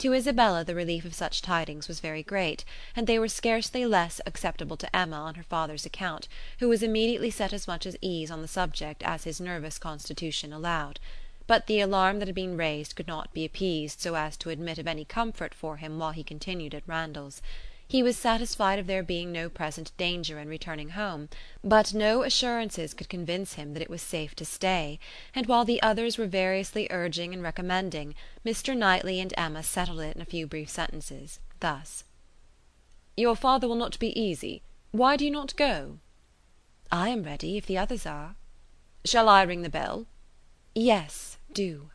To 0.00 0.14
Isabella 0.14 0.64
the 0.64 0.74
relief 0.74 1.04
of 1.04 1.14
such 1.14 1.42
tidings 1.42 1.86
was 1.86 2.00
very 2.00 2.22
great, 2.22 2.64
and 2.96 3.06
they 3.06 3.18
were 3.18 3.28
scarcely 3.28 3.84
less 3.84 4.18
acceptable 4.24 4.78
to 4.78 4.96
Emma 4.96 5.16
on 5.16 5.34
her 5.34 5.42
father's 5.42 5.84
account, 5.84 6.26
who 6.58 6.70
was 6.70 6.82
immediately 6.82 7.30
set 7.30 7.52
as 7.52 7.68
much 7.68 7.84
at 7.84 7.96
ease 8.00 8.30
on 8.30 8.40
the 8.40 8.48
subject 8.48 9.02
as 9.02 9.24
his 9.24 9.42
nervous 9.42 9.78
constitution 9.78 10.54
allowed. 10.54 11.00
But 11.46 11.66
the 11.66 11.80
alarm 11.80 12.18
that 12.18 12.28
had 12.28 12.34
been 12.34 12.56
raised 12.56 12.96
could 12.96 13.08
not 13.08 13.34
be 13.34 13.44
appeased 13.44 14.00
so 14.00 14.14
as 14.14 14.38
to 14.38 14.48
admit 14.48 14.78
of 14.78 14.86
any 14.86 15.04
comfort 15.04 15.52
for 15.52 15.76
him 15.76 15.98
while 15.98 16.12
he 16.12 16.24
continued 16.24 16.74
at 16.74 16.88
Randalls. 16.88 17.42
He 17.90 18.04
was 18.04 18.16
satisfied 18.16 18.78
of 18.78 18.86
there 18.86 19.02
being 19.02 19.32
no 19.32 19.48
present 19.48 19.90
danger 19.96 20.38
in 20.38 20.46
returning 20.46 20.90
home, 20.90 21.28
but 21.64 21.92
no 21.92 22.22
assurances 22.22 22.94
could 22.94 23.08
convince 23.08 23.54
him 23.54 23.72
that 23.74 23.82
it 23.82 23.90
was 23.90 24.00
safe 24.00 24.32
to 24.36 24.44
stay, 24.44 25.00
and 25.34 25.46
while 25.46 25.64
the 25.64 25.82
others 25.82 26.16
were 26.16 26.28
variously 26.28 26.86
urging 26.88 27.34
and 27.34 27.42
recommending, 27.42 28.14
Mr. 28.46 28.76
Knightley 28.76 29.18
and 29.18 29.34
Emma 29.36 29.64
settled 29.64 29.98
it 30.02 30.14
in 30.14 30.22
a 30.22 30.24
few 30.24 30.46
brief 30.46 30.70
sentences, 30.70 31.40
thus: 31.58 32.04
"Your 33.16 33.34
father 33.34 33.66
will 33.66 33.74
not 33.74 33.98
be 33.98 34.16
easy. 34.16 34.62
Why 34.92 35.16
do 35.16 35.24
you 35.24 35.32
not 35.32 35.56
go?" 35.56 35.98
"I 36.92 37.08
am 37.08 37.24
ready, 37.24 37.56
if 37.56 37.66
the 37.66 37.78
others 37.78 38.06
are." 38.06 38.36
"Shall 39.04 39.28
I 39.28 39.42
ring 39.42 39.62
the 39.62 39.68
bell?" 39.68 40.06
"Yes, 40.76 41.38
do." 41.52 41.90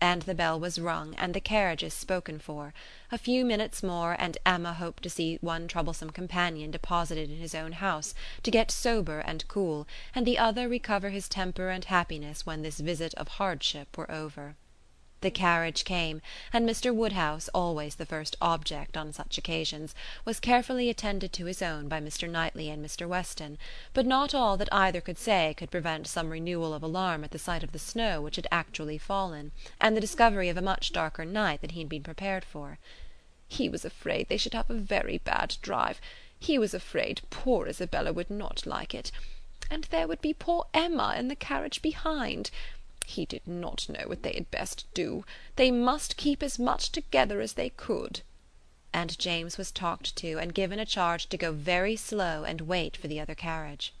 And 0.00 0.22
the 0.22 0.34
bell 0.34 0.58
was 0.58 0.78
rung, 0.78 1.14
and 1.16 1.34
the 1.34 1.40
carriages 1.40 1.94
spoken 1.94 2.38
for. 2.38 2.74
A 3.12 3.18
few 3.18 3.44
minutes 3.44 3.82
more, 3.82 4.16
and 4.18 4.36
Emma 4.44 4.74
hoped 4.74 5.02
to 5.04 5.10
see 5.10 5.38
one 5.40 5.68
troublesome 5.68 6.10
companion 6.10 6.70
deposited 6.70 7.30
in 7.30 7.38
his 7.38 7.54
own 7.54 7.72
house, 7.72 8.14
to 8.42 8.50
get 8.50 8.70
sober 8.70 9.20
and 9.20 9.46
cool, 9.48 9.86
and 10.14 10.26
the 10.26 10.38
other 10.38 10.68
recover 10.68 11.10
his 11.10 11.28
temper 11.28 11.70
and 11.70 11.84
happiness 11.84 12.44
when 12.44 12.62
this 12.62 12.80
visit 12.80 13.14
of 13.14 13.28
hardship 13.28 13.96
were 13.96 14.10
over. 14.10 14.56
The 15.24 15.30
carriage 15.30 15.86
came, 15.86 16.20
and 16.52 16.68
Mr. 16.68 16.94
Woodhouse, 16.94 17.48
always 17.54 17.94
the 17.94 18.04
first 18.04 18.36
object 18.42 18.94
on 18.94 19.10
such 19.14 19.38
occasions, 19.38 19.94
was 20.26 20.38
carefully 20.38 20.90
attended 20.90 21.32
to 21.32 21.46
his 21.46 21.62
own 21.62 21.88
by 21.88 21.98
Mr. 21.98 22.28
Knightley 22.28 22.68
and 22.68 22.84
Mr. 22.84 23.08
Weston; 23.08 23.56
but 23.94 24.04
not 24.04 24.34
all 24.34 24.58
that 24.58 24.68
either 24.70 25.00
could 25.00 25.16
say 25.16 25.54
could 25.56 25.70
prevent 25.70 26.06
some 26.06 26.28
renewal 26.28 26.74
of 26.74 26.82
alarm 26.82 27.24
at 27.24 27.30
the 27.30 27.38
sight 27.38 27.62
of 27.62 27.72
the 27.72 27.78
snow 27.78 28.20
which 28.20 28.36
had 28.36 28.46
actually 28.52 28.98
fallen, 28.98 29.50
and 29.80 29.96
the 29.96 30.00
discovery 30.02 30.50
of 30.50 30.58
a 30.58 30.60
much 30.60 30.92
darker 30.92 31.24
night 31.24 31.62
than 31.62 31.70
he 31.70 31.80
had 31.80 31.88
been 31.88 32.02
prepared 32.02 32.44
for. 32.44 32.78
He 33.48 33.66
was 33.66 33.82
afraid 33.86 34.28
they 34.28 34.36
should 34.36 34.52
have 34.52 34.68
a 34.68 34.74
very 34.74 35.16
bad 35.16 35.56
drive; 35.62 36.02
he 36.38 36.58
was 36.58 36.74
afraid 36.74 37.22
poor 37.30 37.66
Isabella 37.66 38.12
would 38.12 38.28
not 38.28 38.66
like 38.66 38.94
it; 38.94 39.10
and 39.70 39.84
there 39.84 40.06
would 40.06 40.20
be 40.20 40.34
poor 40.34 40.66
Emma 40.74 41.14
in 41.16 41.28
the 41.28 41.34
carriage 41.34 41.80
behind. 41.80 42.50
He 43.06 43.26
did 43.26 43.46
not 43.46 43.88
know 43.88 44.04
what 44.06 44.22
they 44.22 44.32
had 44.32 44.50
best 44.50 44.86
do. 44.94 45.24
They 45.56 45.70
must 45.70 46.16
keep 46.16 46.42
as 46.42 46.58
much 46.58 46.90
together 46.90 47.40
as 47.40 47.52
they 47.52 47.68
could. 47.68 48.22
And 48.94 49.18
James 49.18 49.58
was 49.58 49.70
talked 49.70 50.16
to 50.16 50.38
and 50.38 50.54
given 50.54 50.78
a 50.78 50.86
charge 50.86 51.28
to 51.28 51.36
go 51.36 51.52
very 51.52 51.96
slow 51.96 52.44
and 52.44 52.62
wait 52.62 52.96
for 52.96 53.08
the 53.08 53.20
other 53.20 53.34
carriage. 53.34 53.92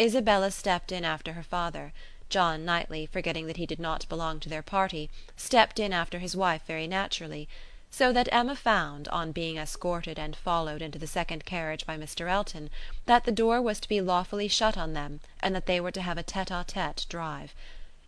Isabella 0.00 0.50
stepped 0.50 0.90
in 0.90 1.04
after 1.04 1.34
her 1.34 1.42
father. 1.42 1.92
John 2.30 2.64
Knightley, 2.64 3.04
forgetting 3.06 3.46
that 3.46 3.58
he 3.58 3.66
did 3.66 3.78
not 3.80 4.08
belong 4.08 4.40
to 4.40 4.48
their 4.48 4.62
party, 4.62 5.10
stepped 5.36 5.78
in 5.78 5.92
after 5.92 6.20
his 6.20 6.34
wife 6.36 6.62
very 6.66 6.86
naturally; 6.86 7.48
so 7.90 8.12
that 8.12 8.28
Emma 8.32 8.56
found, 8.56 9.08
on 9.08 9.32
being 9.32 9.58
escorted 9.58 10.18
and 10.18 10.34
followed 10.34 10.80
into 10.80 10.98
the 10.98 11.06
second 11.06 11.44
carriage 11.44 11.84
by 11.84 11.98
Mr. 11.98 12.30
Elton, 12.30 12.70
that 13.04 13.24
the 13.24 13.32
door 13.32 13.60
was 13.60 13.80
to 13.80 13.88
be 13.88 14.00
lawfully 14.00 14.48
shut 14.48 14.78
on 14.78 14.94
them 14.94 15.20
and 15.40 15.54
that 15.54 15.66
they 15.66 15.80
were 15.80 15.90
to 15.90 16.00
have 16.02 16.16
a 16.16 16.22
tete 16.22 16.50
a 16.50 16.64
tete 16.66 17.04
drive. 17.08 17.52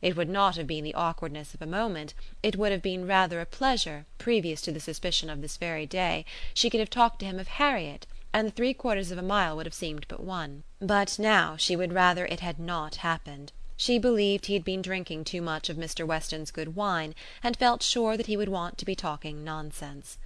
It 0.02 0.16
would 0.16 0.28
not 0.28 0.56
have 0.56 0.66
been 0.66 0.82
the 0.82 0.94
awkwardness 0.94 1.54
of 1.54 1.62
a 1.62 1.66
moment; 1.66 2.12
it 2.42 2.56
would 2.56 2.72
have 2.72 2.82
been 2.82 3.06
rather 3.06 3.40
a 3.40 3.46
pleasure, 3.46 4.04
previous 4.18 4.60
to 4.62 4.72
the 4.72 4.80
suspicion 4.80 5.30
of 5.30 5.40
this 5.40 5.56
very 5.56 5.86
day, 5.86 6.24
she 6.52 6.68
could 6.68 6.80
have 6.80 6.90
talked 6.90 7.20
to 7.20 7.24
him 7.24 7.38
of 7.38 7.46
Harriet, 7.46 8.04
and 8.32 8.48
the 8.48 8.50
three 8.50 8.74
quarters 8.74 9.12
of 9.12 9.18
a 9.18 9.22
mile 9.22 9.54
would 9.54 9.64
have 9.64 9.72
seemed 9.72 10.04
but 10.08 10.18
one. 10.18 10.64
But 10.80 11.20
now 11.20 11.56
she 11.56 11.76
would 11.76 11.92
rather 11.92 12.26
it 12.26 12.40
had 12.40 12.58
not 12.58 12.96
happened. 12.96 13.52
She 13.76 13.96
believed 13.96 14.46
he 14.46 14.54
had 14.54 14.64
been 14.64 14.82
drinking 14.82 15.22
too 15.22 15.40
much 15.40 15.68
of 15.68 15.76
Mr. 15.76 16.04
Weston's 16.04 16.50
good 16.50 16.74
wine, 16.74 17.14
and 17.40 17.56
felt 17.56 17.84
sure 17.84 18.16
that 18.16 18.26
he 18.26 18.36
would 18.36 18.48
want 18.48 18.78
to 18.78 18.84
be 18.84 18.96
talking 18.96 19.44
nonsense. 19.44 20.18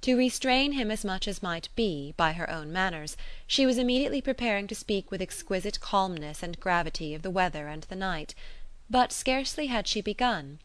To 0.00 0.16
restrain 0.16 0.72
him 0.72 0.90
as 0.90 1.04
much 1.04 1.28
as 1.28 1.44
might 1.44 1.68
be, 1.76 2.12
by 2.16 2.32
her 2.32 2.50
own 2.50 2.72
manners, 2.72 3.16
she 3.46 3.66
was 3.66 3.78
immediately 3.78 4.20
preparing 4.20 4.66
to 4.66 4.74
speak 4.74 5.12
with 5.12 5.22
exquisite 5.22 5.78
calmness 5.78 6.42
and 6.42 6.58
gravity 6.58 7.14
of 7.14 7.22
the 7.22 7.30
weather 7.30 7.68
and 7.68 7.84
the 7.84 7.94
night; 7.94 8.34
but 8.90 9.12
scarcely 9.12 9.68
had 9.68 9.86
she 9.86 10.00
begun 10.00 10.58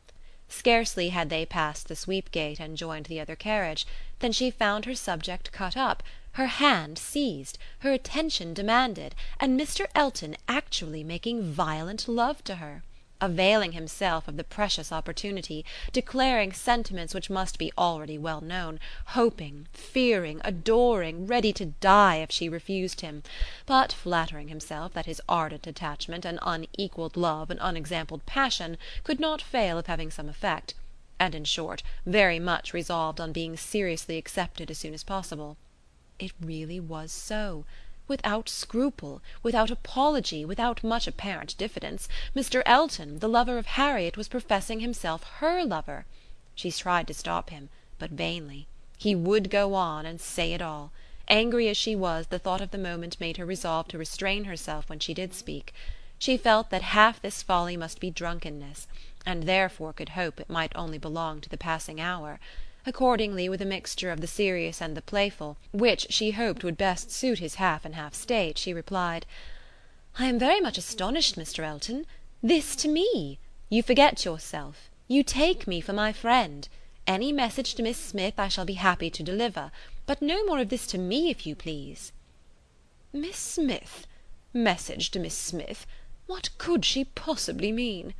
Scarcely 0.49 1.09
had 1.09 1.29
they 1.29 1.45
passed 1.45 1.87
the 1.87 1.95
sweep 1.95 2.31
gate 2.31 2.59
and 2.59 2.77
joined 2.77 3.07
the 3.07 3.19
other 3.19 3.35
carriage 3.35 3.85
than 4.19 4.31
she 4.31 4.49
found 4.49 4.85
her 4.85 4.95
subject 4.95 5.51
cut 5.51 5.75
up, 5.75 6.01
her 6.33 6.47
hand 6.47 6.97
seized, 6.97 7.57
her 7.79 7.91
attention 7.91 8.53
demanded, 8.53 9.13
and 9.39 9.59
Mr. 9.59 9.87
Elton 9.93 10.35
actually 10.47 11.03
making 11.03 11.51
violent 11.51 12.07
love 12.07 12.43
to 12.45 12.55
her 12.55 12.83
availing 13.19 13.71
himself 13.71 14.27
of 14.27 14.37
the 14.37 14.43
precious 14.43 14.91
opportunity, 14.91 15.65
declaring 15.91 16.51
sentiments 16.53 17.13
which 17.13 17.29
must 17.29 17.57
be 17.57 17.71
already 17.77 18.17
well 18.17 18.41
known, 18.41 18.79
hoping, 19.07 19.67
fearing, 19.73 20.39
adoring, 20.43 21.25
ready 21.27 21.51
to 21.51 21.65
die 21.65 22.17
if 22.17 22.31
she 22.31 22.47
refused 22.49 23.01
him, 23.01 23.23
but 23.65 23.91
flattering 23.91 24.47
himself 24.47 24.93
that 24.93 25.05
his 25.05 25.21
ardent 25.27 25.65
attachment 25.65 26.25
and 26.25 26.39
unequalled 26.41 27.17
love 27.17 27.49
and 27.49 27.59
unexampled 27.59 28.25
passion 28.25 28.77
could 29.03 29.19
not 29.19 29.41
fail 29.41 29.77
of 29.77 29.87
having 29.87 30.11
some 30.11 30.29
effect; 30.29 30.73
and 31.19 31.33
in 31.33 31.43
short, 31.43 31.81
very 32.05 32.39
much 32.39 32.73
resolved 32.73 33.19
on 33.19 33.31
being 33.31 33.57
seriously 33.57 34.17
accepted 34.17 34.69
as 34.69 34.77
soon 34.77 34.93
as 34.93 35.03
possible. 35.03 35.57
It 36.19 36.31
really 36.39 36.79
was 36.79 37.11
so 37.11 37.65
without 38.07 38.47
scruple, 38.49 39.21
without 39.43 39.69
apology, 39.69 40.45
without 40.45 40.83
much 40.83 41.07
apparent 41.07 41.57
diffidence, 41.57 42.07
Mr. 42.35 42.61
Elton, 42.65 43.19
the 43.19 43.27
lover 43.27 43.57
of 43.57 43.65
Harriet, 43.65 44.17
was 44.17 44.27
professing 44.27 44.79
himself 44.79 45.23
her 45.39 45.63
lover. 45.63 46.05
She 46.55 46.71
tried 46.71 47.07
to 47.07 47.13
stop 47.13 47.49
him, 47.49 47.69
but 47.99 48.11
vainly. 48.11 48.67
He 48.97 49.13
would 49.13 49.49
go 49.49 49.73
on, 49.73 50.05
and 50.05 50.19
say 50.19 50.53
it 50.53 50.61
all. 50.61 50.91
Angry 51.27 51.67
as 51.67 51.77
she 51.77 51.95
was, 51.95 52.27
the 52.27 52.39
thought 52.39 52.61
of 52.61 52.71
the 52.71 52.77
moment 52.77 53.19
made 53.19 53.37
her 53.37 53.45
resolve 53.45 53.87
to 53.89 53.97
restrain 53.97 54.45
herself 54.45 54.89
when 54.89 54.99
she 54.99 55.13
did 55.13 55.33
speak. 55.33 55.73
She 56.17 56.37
felt 56.37 56.69
that 56.71 56.81
half 56.81 57.21
this 57.21 57.43
folly 57.43 57.77
must 57.77 57.99
be 57.99 58.09
drunkenness, 58.09 58.87
and 59.25 59.43
therefore 59.43 59.93
could 59.93 60.09
hope 60.09 60.39
it 60.39 60.49
might 60.49 60.71
only 60.75 60.97
belong 60.97 61.41
to 61.41 61.49
the 61.49 61.57
passing 61.57 61.99
hour. 61.99 62.39
Accordingly, 62.87 63.49
with 63.49 63.61
a 63.61 63.65
mixture 63.65 64.11
of 64.11 64.21
the 64.21 64.27
serious 64.27 64.81
and 64.81 64.95
the 64.95 65.01
playful, 65.01 65.57
which 65.73 66.07
she 66.09 66.31
hoped 66.31 66.63
would 66.63 66.77
best 66.77 67.11
suit 67.11 67.39
his 67.39 67.55
half 67.55 67.83
and 67.83 67.95
half 67.95 68.13
state, 68.13 68.57
she 68.57 68.73
replied: 68.73 69.25
"I 70.17 70.27
am 70.27 70.39
very 70.39 70.61
much 70.61 70.77
astonished, 70.77 71.35
Mr. 71.35 71.65
Elton. 71.65 72.05
This 72.41 72.77
to 72.77 72.87
me! 72.87 73.39
You 73.67 73.83
forget 73.83 74.23
yourself. 74.23 74.89
You 75.09 75.21
take 75.21 75.67
me 75.67 75.81
for 75.81 75.91
my 75.91 76.13
friend. 76.13 76.69
Any 77.05 77.33
message 77.33 77.75
to 77.75 77.83
Miss 77.83 77.97
Smith 77.97 78.35
I 78.37 78.47
shall 78.47 78.63
be 78.63 78.75
happy 78.75 79.09
to 79.09 79.21
deliver; 79.21 79.73
but 80.05 80.21
no 80.21 80.45
more 80.45 80.59
of 80.59 80.69
this 80.69 80.87
to 80.87 80.97
me, 80.97 81.29
if 81.29 81.45
you 81.45 81.57
please." 81.57 82.13
Miss 83.11 83.35
Smith! 83.35 84.07
Message 84.53 85.11
to 85.11 85.19
Miss 85.19 85.37
Smith! 85.37 85.85
What 86.25 86.57
could 86.57 86.85
she 86.85 87.03
possibly 87.03 87.73
mean? 87.73 88.13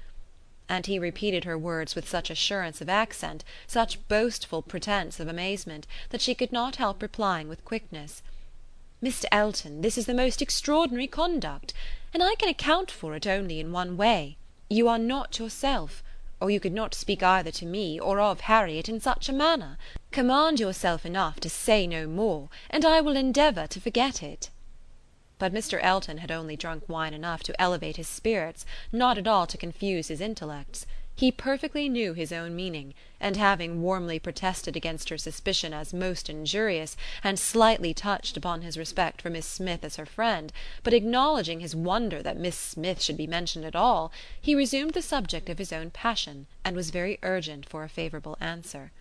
And 0.70 0.86
he 0.86 1.00
repeated 1.00 1.46
her 1.46 1.58
words 1.58 1.96
with 1.96 2.10
such 2.10 2.30
assurance 2.30 2.82
of 2.82 2.90
accent, 2.90 3.44
such 3.68 4.06
boastful 4.10 4.62
pretence 4.62 5.20
of 5.20 5.28
amazement, 5.28 5.88
that 6.10 6.20
she 6.20 6.36
could 6.36 6.52
not 6.52 6.76
help 6.76 7.02
replying 7.02 7.48
with 7.48 7.64
quickness: 7.64 8.22
"Mr. 9.02 9.24
Elton, 9.32 9.80
this 9.82 9.98
is 9.98 10.06
the 10.08 10.14
most 10.14 10.42
extraordinary 10.42 11.08
conduct! 11.08 11.74
and 12.14 12.22
I 12.22 12.36
can 12.36 12.50
account 12.50 12.92
for 12.92 13.16
it 13.16 13.26
only 13.26 13.62
in 13.62 13.72
one 13.72 13.96
way. 13.96 14.36
You 14.70 14.90
are 14.90 15.00
not 15.00 15.40
yourself; 15.40 16.04
or 16.42 16.52
you 16.52 16.60
could 16.60 16.74
not 16.74 16.94
speak 16.94 17.24
either 17.24 17.52
to 17.52 17.66
me, 17.66 17.98
or 17.98 18.20
of 18.20 18.42
Harriet, 18.42 18.90
in 18.90 19.00
such 19.00 19.30
a 19.30 19.34
manner. 19.34 19.78
Command 20.12 20.60
yourself 20.60 21.06
enough 21.06 21.40
to 21.40 21.50
say 21.50 21.88
no 21.88 22.08
more, 22.08 22.50
and 22.70 22.84
I 22.84 23.00
will 23.00 23.16
endeavour 23.16 23.68
to 23.68 23.80
forget 23.80 24.22
it." 24.22 24.50
But 25.40 25.54
Mr. 25.54 25.80
Elton 25.82 26.18
had 26.18 26.32
only 26.32 26.56
drunk 26.56 26.84
wine 26.88 27.14
enough 27.14 27.44
to 27.44 27.62
elevate 27.62 27.98
his 27.98 28.08
spirits, 28.08 28.66
not 28.92 29.18
at 29.18 29.28
all 29.28 29.46
to 29.48 29.58
confuse 29.58 30.08
his 30.08 30.22
intellects. 30.22 30.86
He 31.16 31.32
perfectly 31.32 31.90
knew 31.90 32.14
his 32.14 32.32
own 32.32 32.56
meaning, 32.56 32.94
and 33.20 33.38
having 33.38 33.82
warmly 33.82 34.20
protested 34.20 34.76
against 34.76 35.10
her 35.10 35.18
suspicion 35.18 35.74
as 35.74 35.92
most 35.92 36.30
injurious, 36.30 36.96
and 37.24 37.40
slightly 37.40 37.92
touched 37.92 38.38
upon 38.38 38.62
his 38.62 38.78
respect 38.78 39.22
for 39.22 39.32
Miss 39.32 39.48
Smith 39.48 39.84
as 39.84 39.96
her 39.96 40.06
friend, 40.06 40.54
but 40.84 40.94
acknowledging 40.94 41.60
his 41.60 41.76
wonder 41.76 42.22
that 42.22 42.38
Miss 42.38 42.56
Smith 42.56 43.02
should 43.02 43.18
be 43.18 43.26
mentioned 43.26 43.66
at 43.66 43.76
all, 43.76 44.12
he 44.40 44.54
resumed 44.54 44.94
the 44.94 45.02
subject 45.02 45.50
of 45.50 45.58
his 45.58 45.74
own 45.74 45.90
passion, 45.90 46.46
and 46.64 46.76
was 46.76 46.92
very 46.92 47.18
urgent 47.24 47.68
for 47.68 47.84
a 47.84 47.90
favourable 47.90 48.38
answer. 48.40 48.92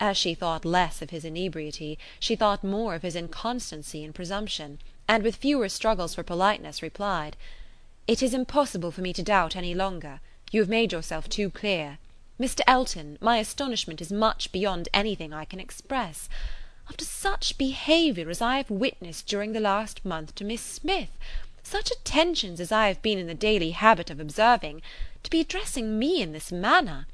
As 0.00 0.16
she 0.16 0.34
thought 0.34 0.64
less 0.64 1.02
of 1.02 1.10
his 1.10 1.24
inebriety, 1.24 1.98
she 2.18 2.34
thought 2.34 2.64
more 2.64 2.94
of 2.94 3.02
his 3.02 3.14
inconstancy 3.14 4.02
and 4.04 4.14
presumption 4.14 4.78
and 5.12 5.22
with 5.22 5.36
fewer 5.36 5.68
struggles 5.68 6.14
for 6.14 6.22
politeness 6.22 6.80
replied: 6.80 7.36
"It 8.08 8.22
is 8.22 8.32
impossible 8.32 8.90
for 8.90 9.02
me 9.02 9.12
to 9.12 9.22
doubt 9.22 9.54
any 9.54 9.74
longer. 9.74 10.22
You 10.50 10.62
have 10.62 10.70
made 10.70 10.90
yourself 10.90 11.28
too 11.28 11.50
clear. 11.50 11.98
Mr. 12.40 12.62
Elton, 12.66 13.18
my 13.20 13.36
astonishment 13.36 14.00
is 14.00 14.10
much 14.10 14.50
beyond 14.52 14.88
anything 14.94 15.34
I 15.34 15.44
can 15.44 15.60
express. 15.60 16.30
After 16.88 17.04
such 17.04 17.58
behaviour 17.58 18.30
as 18.30 18.40
I 18.40 18.56
have 18.56 18.70
witnessed 18.70 19.26
during 19.26 19.52
the 19.52 19.60
last 19.60 20.02
month 20.02 20.34
to 20.36 20.44
Miss 20.44 20.62
Smith, 20.62 21.10
such 21.62 21.90
attentions 21.90 22.58
as 22.58 22.72
I 22.72 22.88
have 22.88 23.02
been 23.02 23.18
in 23.18 23.26
the 23.26 23.34
daily 23.34 23.72
habit 23.72 24.08
of 24.08 24.18
observing, 24.18 24.80
to 25.24 25.30
be 25.30 25.40
addressing 25.40 25.98
me 25.98 26.22
in 26.22 26.32
this 26.32 26.50
manner, 26.50 27.06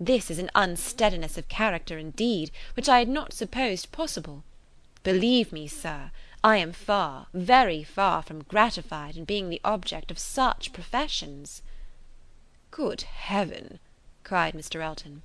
this 0.00 0.28
is 0.28 0.40
an 0.40 0.50
unsteadiness 0.56 1.38
of 1.38 1.46
character 1.46 1.98
indeed, 1.98 2.50
which 2.74 2.88
I 2.88 2.98
had 2.98 3.08
not 3.08 3.32
supposed 3.32 3.92
possible. 3.92 4.42
Believe 5.04 5.52
me, 5.52 5.68
Sir, 5.68 6.10
I 6.46 6.58
am 6.58 6.72
far, 6.74 7.28
very 7.32 7.82
far 7.82 8.20
from 8.20 8.42
gratified 8.42 9.16
in 9.16 9.24
being 9.24 9.48
the 9.48 9.62
object 9.64 10.10
of 10.10 10.18
such 10.18 10.74
professions." 10.74 11.62
"Good 12.70 13.00
heaven!" 13.00 13.78
cried 14.24 14.52
Mr. 14.52 14.82
Elton, 14.82 15.22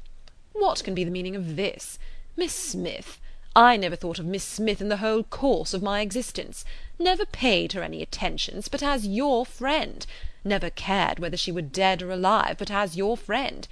"what 0.54 0.82
can 0.82 0.96
be 0.96 1.04
the 1.04 1.12
meaning 1.12 1.36
of 1.36 1.58
this? 1.58 2.00
Miss 2.38 2.56
Smith! 2.56 3.20
I 3.54 3.76
never 3.76 3.98
thought 3.98 4.18
of 4.20 4.26
Miss 4.26 4.46
Smith 4.46 4.80
in 4.80 4.88
the 4.88 5.04
whole 5.04 5.24
course 5.24 5.74
of 5.74 5.84
my 5.84 6.00
existence; 6.00 6.64
never 6.98 7.26
paid 7.26 7.74
her 7.74 7.84
any 7.84 8.02
attentions 8.02 8.70
but 8.70 8.82
as 8.82 9.06
your 9.06 9.46
friend; 9.46 10.06
never 10.46 10.70
cared 10.70 11.20
whether 11.20 11.36
she 11.36 11.52
were 11.52 11.62
dead 11.62 12.02
or 12.02 12.12
alive 12.12 12.56
but 12.58 12.72
as 12.72 12.96
your 12.96 13.18
friend. 13.18 13.68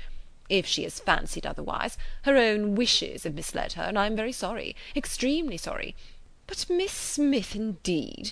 If 0.49 0.65
she 0.65 0.83
has 0.83 0.99
fancied 0.99 1.45
otherwise, 1.45 1.97
her 2.23 2.35
own 2.35 2.75
wishes 2.75 3.23
have 3.23 3.35
misled 3.35 3.71
her, 3.73 3.83
and 3.83 3.97
I 3.97 4.05
am 4.05 4.17
very 4.17 4.33
sorry, 4.33 4.75
extremely 4.97 5.55
sorry. 5.55 5.95
But 6.47 6.69
Miss 6.69 6.93
Smith, 6.93 7.57
indeed! 7.57 8.31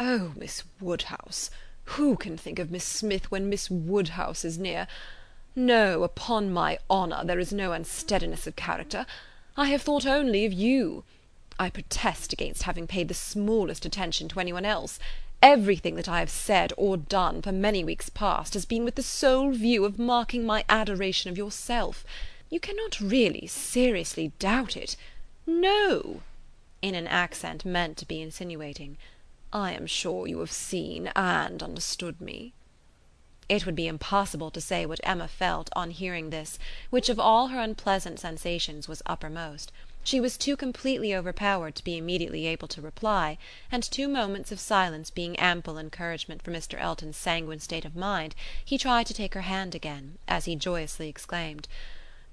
Oh, 0.00 0.32
Miss 0.36 0.64
Woodhouse! 0.80 1.48
Who 1.94 2.16
can 2.16 2.36
think 2.36 2.58
of 2.58 2.72
Miss 2.72 2.82
Smith 2.82 3.30
when 3.30 3.48
Miss 3.48 3.70
Woodhouse 3.70 4.44
is 4.44 4.58
near? 4.58 4.88
No, 5.54 6.02
upon 6.02 6.52
my 6.52 6.80
honour, 6.90 7.24
there 7.24 7.38
is 7.38 7.52
no 7.52 7.72
unsteadiness 7.72 8.48
of 8.48 8.56
character. 8.56 9.06
I 9.56 9.66
have 9.66 9.82
thought 9.82 10.04
only 10.04 10.44
of 10.44 10.52
you. 10.52 11.04
I 11.56 11.70
protest 11.70 12.32
against 12.32 12.64
having 12.64 12.88
paid 12.88 13.06
the 13.06 13.14
smallest 13.14 13.84
attention 13.84 14.26
to 14.30 14.40
any 14.40 14.52
one 14.52 14.64
else. 14.64 14.98
Everything 15.40 15.94
that 15.94 16.08
I 16.08 16.18
have 16.18 16.30
said 16.30 16.72
or 16.76 16.96
done 16.96 17.42
for 17.42 17.52
many 17.52 17.84
weeks 17.84 18.08
past 18.08 18.54
has 18.54 18.64
been 18.64 18.84
with 18.84 18.96
the 18.96 19.04
sole 19.04 19.52
view 19.52 19.84
of 19.84 20.00
marking 20.00 20.44
my 20.44 20.64
adoration 20.68 21.30
of 21.30 21.38
yourself. 21.38 22.04
You 22.50 22.58
cannot 22.58 23.00
really 23.00 23.46
seriously 23.46 24.32
doubt 24.40 24.76
it. 24.76 24.96
No 25.46 26.22
in 26.82 26.94
an 26.94 27.06
accent 27.06 27.64
meant 27.64 27.96
to 27.96 28.06
be 28.06 28.20
insinuating. 28.20 28.98
"I 29.52 29.72
am 29.72 29.86
sure 29.86 30.26
you 30.26 30.40
have 30.40 30.52
seen 30.52 31.06
and 31.14 31.62
understood 31.62 32.20
me." 32.20 32.52
It 33.48 33.66
would 33.66 33.76
be 33.76 33.86
impossible 33.86 34.50
to 34.50 34.60
say 34.60 34.84
what 34.84 35.00
Emma 35.04 35.28
felt 35.28 35.70
on 35.74 35.90
hearing 35.90 36.30
this, 36.30 36.58
which 36.90 37.08
of 37.08 37.20
all 37.20 37.48
her 37.48 37.60
unpleasant 37.60 38.18
sensations 38.18 38.88
was 38.88 39.02
uppermost. 39.06 39.70
She 40.04 40.20
was 40.20 40.36
too 40.36 40.56
completely 40.56 41.14
overpowered 41.14 41.76
to 41.76 41.84
be 41.84 41.96
immediately 41.96 42.46
able 42.46 42.66
to 42.68 42.80
reply, 42.80 43.38
and 43.70 43.84
two 43.84 44.08
moments 44.08 44.50
of 44.50 44.58
silence 44.58 45.10
being 45.10 45.38
ample 45.38 45.78
encouragement 45.78 46.42
for 46.42 46.50
Mr. 46.50 46.80
Elton's 46.80 47.16
sanguine 47.16 47.60
state 47.60 47.84
of 47.84 47.94
mind, 47.94 48.34
he 48.64 48.78
tried 48.78 49.06
to 49.06 49.14
take 49.14 49.34
her 49.34 49.42
hand 49.42 49.76
again, 49.76 50.18
as 50.26 50.46
he 50.46 50.56
joyously 50.56 51.08
exclaimed: 51.08 51.68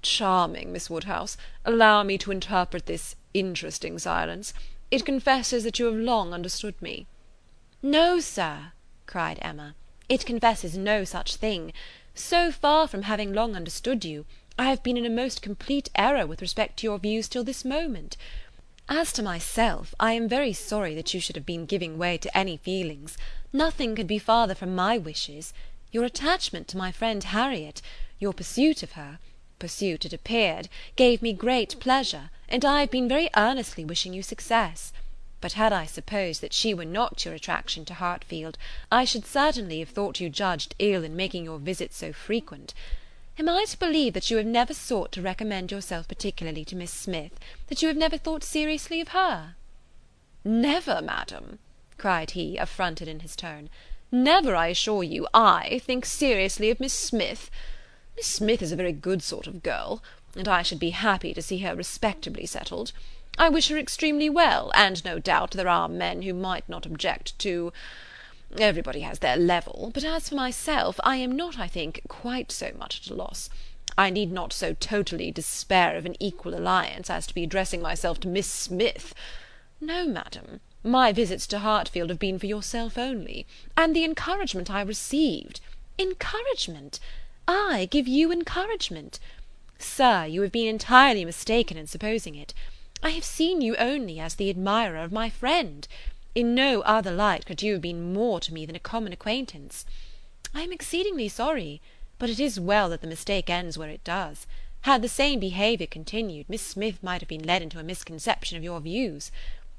"Charming 0.02 0.72
Miss 0.72 0.90
Woodhouse! 0.90 1.36
Allow 1.64 2.02
me 2.02 2.18
to 2.18 2.32
interpret 2.32 2.86
this 2.86 3.14
interesting 3.34 3.98
silence. 3.98 4.52
It 4.90 5.04
confesses 5.04 5.64
that 5.64 5.78
you 5.78 5.86
have 5.86 5.94
long 5.94 6.34
understood 6.34 6.80
me." 6.82 7.06
"No, 7.82 8.20
Sir," 8.20 8.72
cried 9.06 9.38
Emma, 9.40 9.74
"it 10.08 10.26
confesses 10.26 10.76
no 10.76 11.04
such 11.04 11.36
thing. 11.36 11.72
So 12.14 12.50
far 12.50 12.88
from 12.88 13.02
having 13.02 13.32
long 13.32 13.54
understood 13.54 14.04
you, 14.04 14.26
I 14.58 14.64
have 14.64 14.82
been 14.82 14.96
in 14.96 15.06
a 15.06 15.10
most 15.10 15.42
complete 15.42 15.88
error 15.94 16.26
with 16.26 16.42
respect 16.42 16.78
to 16.78 16.86
your 16.86 16.98
views 16.98 17.28
till 17.28 17.44
this 17.44 17.64
moment. 17.64 18.16
As 18.88 19.12
to 19.12 19.22
myself, 19.22 19.94
I 20.00 20.12
am 20.14 20.28
very 20.28 20.52
sorry 20.52 20.94
that 20.96 21.14
you 21.14 21.20
should 21.20 21.36
have 21.36 21.46
been 21.46 21.64
giving 21.64 21.96
way 21.96 22.18
to 22.18 22.36
any 22.36 22.56
feelings. 22.56 23.16
Nothing 23.52 23.94
could 23.94 24.08
be 24.08 24.18
farther 24.18 24.54
from 24.56 24.74
my 24.74 24.98
wishes. 24.98 25.54
Your 25.92 26.04
attachment 26.04 26.66
to 26.68 26.76
my 26.76 26.90
friend 26.90 27.22
Harriet, 27.22 27.80
your 28.18 28.32
pursuit 28.32 28.82
of 28.82 28.92
her 28.92 29.20
pursuit, 29.60 30.04
it 30.04 30.12
appeared, 30.12 30.68
gave 30.96 31.22
me 31.22 31.32
great 31.32 31.78
pleasure, 31.78 32.30
and 32.48 32.64
I 32.64 32.80
have 32.80 32.90
been 32.90 33.08
very 33.08 33.30
earnestly 33.36 33.84
wishing 33.84 34.12
you 34.12 34.22
success. 34.22 34.92
But 35.40 35.52
had 35.52 35.72
I 35.72 35.86
supposed 35.86 36.40
that 36.40 36.52
she 36.52 36.74
were 36.74 36.84
not 36.84 37.24
your 37.24 37.34
attraction 37.34 37.84
to 37.84 37.94
Hartfield, 37.94 38.58
I 38.90 39.04
should 39.04 39.24
certainly 39.24 39.78
have 39.78 39.90
thought 39.90 40.20
you 40.20 40.28
judged 40.28 40.74
ill 40.78 41.04
in 41.04 41.14
making 41.14 41.44
your 41.44 41.58
visits 41.58 41.96
so 41.96 42.12
frequent. 42.12 42.74
Am 43.38 43.48
I 43.48 43.64
to 43.64 43.78
believe 43.78 44.12
that 44.12 44.30
you 44.30 44.36
have 44.36 44.46
never 44.46 44.74
sought 44.74 45.12
to 45.12 45.22
recommend 45.22 45.70
yourself 45.70 46.08
particularly 46.08 46.64
to 46.66 46.76
Miss 46.76 46.92
Smith, 46.92 47.38
that 47.68 47.80
you 47.80 47.88
have 47.88 47.96
never 47.96 48.18
thought 48.18 48.44
seriously 48.44 49.00
of 49.00 49.08
her?" 49.08 49.54
"Never, 50.44 51.00
madam," 51.00 51.58
cried 51.96 52.32
he, 52.32 52.58
affronted 52.58 53.08
in 53.08 53.20
his 53.20 53.36
turn, 53.36 53.70
"never, 54.12 54.54
I 54.54 54.66
assure 54.66 55.04
you, 55.04 55.26
I 55.32 55.80
think 55.84 56.04
seriously 56.04 56.68
of 56.68 56.80
Miss 56.80 56.92
Smith. 56.92 57.50
Miss 58.20 58.26
Smith 58.26 58.60
is 58.60 58.70
a 58.70 58.76
very 58.76 58.92
good 58.92 59.22
sort 59.22 59.46
of 59.46 59.62
girl, 59.62 60.02
and 60.36 60.46
I 60.46 60.60
should 60.60 60.78
be 60.78 60.90
happy 60.90 61.32
to 61.32 61.40
see 61.40 61.60
her 61.60 61.74
respectably 61.74 62.44
settled. 62.44 62.92
I 63.38 63.48
wish 63.48 63.68
her 63.68 63.78
extremely 63.78 64.28
well, 64.28 64.70
and 64.74 65.02
no 65.06 65.18
doubt 65.18 65.52
there 65.52 65.70
are 65.70 65.88
men 65.88 66.20
who 66.20 66.34
might 66.34 66.68
not 66.68 66.84
object 66.84 67.38
to 67.38 67.72
everybody 68.58 69.00
has 69.00 69.20
their 69.20 69.38
level; 69.38 69.90
but 69.94 70.04
as 70.04 70.28
for 70.28 70.34
myself, 70.34 71.00
I 71.02 71.16
am 71.16 71.34
not, 71.34 71.58
I 71.58 71.66
think, 71.66 72.02
quite 72.08 72.52
so 72.52 72.72
much 72.78 73.00
at 73.00 73.10
a 73.10 73.14
loss. 73.14 73.48
I 73.96 74.10
need 74.10 74.30
not 74.30 74.52
so 74.52 74.74
totally 74.74 75.30
despair 75.30 75.96
of 75.96 76.04
an 76.04 76.16
equal 76.20 76.54
alliance 76.54 77.08
as 77.08 77.26
to 77.26 77.32
be 77.32 77.44
addressing 77.44 77.80
myself 77.80 78.20
to 78.20 78.28
Miss 78.28 78.48
Smith. 78.48 79.14
No, 79.80 80.06
madam, 80.06 80.60
my 80.84 81.10
visits 81.10 81.46
to 81.46 81.60
Hartfield 81.60 82.10
have 82.10 82.18
been 82.18 82.38
for 82.38 82.44
yourself 82.44 82.98
only, 82.98 83.46
and 83.78 83.96
the 83.96 84.04
encouragement 84.04 84.70
I 84.70 84.82
received 84.82 85.62
encouragement! 85.98 87.00
I 87.52 87.88
give 87.90 88.06
you 88.06 88.30
encouragement! 88.30 89.18
Sir, 89.76 90.24
you 90.24 90.42
have 90.42 90.52
been 90.52 90.68
entirely 90.68 91.24
mistaken 91.24 91.76
in 91.76 91.88
supposing 91.88 92.36
it. 92.36 92.54
I 93.02 93.10
have 93.10 93.24
seen 93.24 93.60
you 93.60 93.74
only 93.74 94.20
as 94.20 94.36
the 94.36 94.50
admirer 94.50 94.98
of 94.98 95.10
my 95.10 95.30
friend. 95.30 95.88
In 96.36 96.54
no 96.54 96.82
other 96.82 97.10
light 97.10 97.44
could 97.46 97.60
you 97.60 97.72
have 97.72 97.82
been 97.82 98.12
more 98.12 98.38
to 98.38 98.54
me 98.54 98.66
than 98.66 98.76
a 98.76 98.78
common 98.78 99.12
acquaintance. 99.12 99.84
I 100.54 100.62
am 100.62 100.72
exceedingly 100.72 101.28
sorry, 101.28 101.80
but 102.20 102.30
it 102.30 102.38
is 102.38 102.60
well 102.60 102.88
that 102.90 103.00
the 103.00 103.08
mistake 103.08 103.50
ends 103.50 103.76
where 103.76 103.90
it 103.90 104.04
does. 104.04 104.46
Had 104.82 105.02
the 105.02 105.08
same 105.08 105.40
behaviour 105.40 105.88
continued, 105.88 106.48
Miss 106.48 106.62
Smith 106.62 107.02
might 107.02 107.20
have 107.20 107.28
been 107.28 107.42
led 107.42 107.62
into 107.62 107.80
a 107.80 107.82
misconception 107.82 108.58
of 108.58 108.62
your 108.62 108.78
views. 108.78 109.32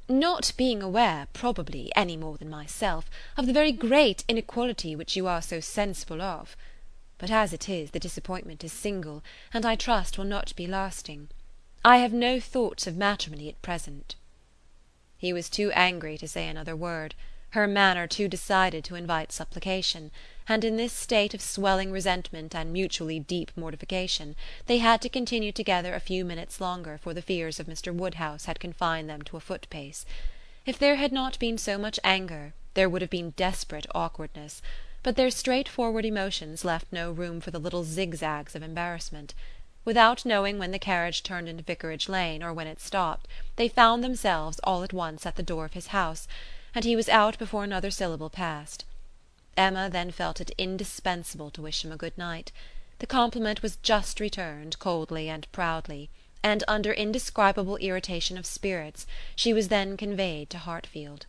Not 0.10 0.52
being 0.58 0.84
aware, 0.84 1.30
probably, 1.32 1.90
any 1.96 2.18
more 2.18 2.36
than 2.36 2.50
myself, 2.50 3.10
of 3.38 3.46
the 3.46 3.54
very 3.54 3.72
great 3.72 4.26
inequality 4.28 4.94
which 4.94 5.16
you 5.16 5.26
are 5.26 5.42
so 5.42 5.62
sensible 5.62 6.22
of 6.22 6.58
but 7.22 7.30
as 7.30 7.54
it 7.54 7.70
is, 7.70 7.92
the 7.92 8.00
disappointment 8.00 8.64
is 8.64 8.74
single, 8.74 9.24
and 9.54 9.64
I 9.64 9.76
trust 9.76 10.18
will 10.18 10.26
not 10.26 10.56
be 10.56 10.66
lasting. 10.66 11.30
I 11.86 11.98
have 11.98 12.12
no 12.12 12.40
thoughts 12.40 12.88
of 12.88 12.98
matrimony 12.98 13.48
at 13.48 13.62
present." 13.62 14.16
He 15.20 15.32
was 15.32 15.48
too 15.48 15.72
angry 15.74 16.18
to 16.18 16.28
say 16.28 16.48
another 16.48 16.76
word, 16.76 17.14
her 17.52 17.68
manner 17.68 18.08
too 18.08 18.28
decided 18.28 18.84
to 18.86 18.96
invite 18.96 19.32
supplication, 19.32 20.10
and 20.48 20.66
in 20.66 20.78
this 20.78 20.94
state 20.94 21.36
of 21.36 21.44
swelling 21.44 21.92
resentment 21.92 22.56
and 22.56 22.74
mutually 22.74 23.20
deep 23.20 23.52
mortification 23.56 24.36
they 24.66 24.80
had 24.80 25.00
to 25.04 25.08
continue 25.08 25.52
together 25.52 25.94
a 25.94 26.00
few 26.00 26.26
minutes 26.26 26.60
longer 26.60 26.98
for 26.98 27.14
the 27.14 27.22
fears 27.22 27.60
of 27.60 27.68
Mr. 27.68 27.94
Woodhouse 27.94 28.46
had 28.46 28.60
confined 28.60 29.08
them 29.08 29.22
to 29.22 29.38
a 29.38 29.42
foot 29.42 29.68
pace. 29.70 30.08
If 30.66 30.80
there 30.80 30.96
had 30.96 31.12
not 31.12 31.38
been 31.38 31.60
so 31.60 31.78
much 31.78 32.00
anger 32.04 32.56
there 32.74 32.90
would 32.90 33.04
have 33.04 33.12
been 33.12 33.36
desperate 33.38 33.86
awkwardness 33.94 34.64
but 35.04 35.16
their 35.16 35.32
straightforward 35.32 36.06
emotions 36.06 36.64
left 36.64 36.86
no 36.92 37.12
room 37.12 37.42
for 37.42 37.52
the 37.52 37.60
little 37.60 37.84
zigzags 37.84 38.56
of 38.56 38.62
embarrassment. 38.62 39.34
Without 39.84 40.26
knowing 40.26 40.60
when 40.60 40.72
the 40.72 40.78
carriage 40.80 41.24
turned 41.24 41.50
into 41.50 41.64
Vicarage 41.64 42.08
Lane, 42.08 42.44
or 42.44 42.54
when 42.54 42.68
it 42.68 42.80
stopped, 42.80 43.28
they 43.56 43.68
found 43.68 44.04
themselves 44.04 44.60
all 44.64 44.84
at 44.84 44.94
once 44.94 45.26
at 45.26 45.36
the 45.36 45.44
door 45.44 45.66
of 45.66 45.74
his 45.74 45.88
house, 45.88 46.28
and 46.76 46.86
he 46.86 46.96
was 46.96 47.10
out 47.10 47.38
before 47.40 47.64
another 47.64 47.90
syllable 47.90 48.30
passed. 48.30 48.86
Emma 49.58 49.90
then 49.90 50.12
felt 50.12 50.40
it 50.40 50.52
indispensable 50.58 51.50
to 51.50 51.62
wish 51.62 51.84
him 51.84 51.92
a 51.92 51.98
good 51.98 52.18
night. 52.18 52.52
The 53.00 53.08
compliment 53.08 53.64
was 53.64 53.78
just 53.78 54.20
returned, 54.20 54.78
coldly 54.78 55.28
and 55.28 55.52
proudly, 55.52 56.12
and 56.44 56.64
under 56.68 56.92
indescribable 56.92 57.78
irritation 57.78 58.38
of 58.38 58.46
spirits 58.46 59.08
she 59.36 59.54
was 59.54 59.68
then 59.68 59.98
conveyed 59.98 60.50
to 60.52 60.60
Hartfield. 60.60 61.26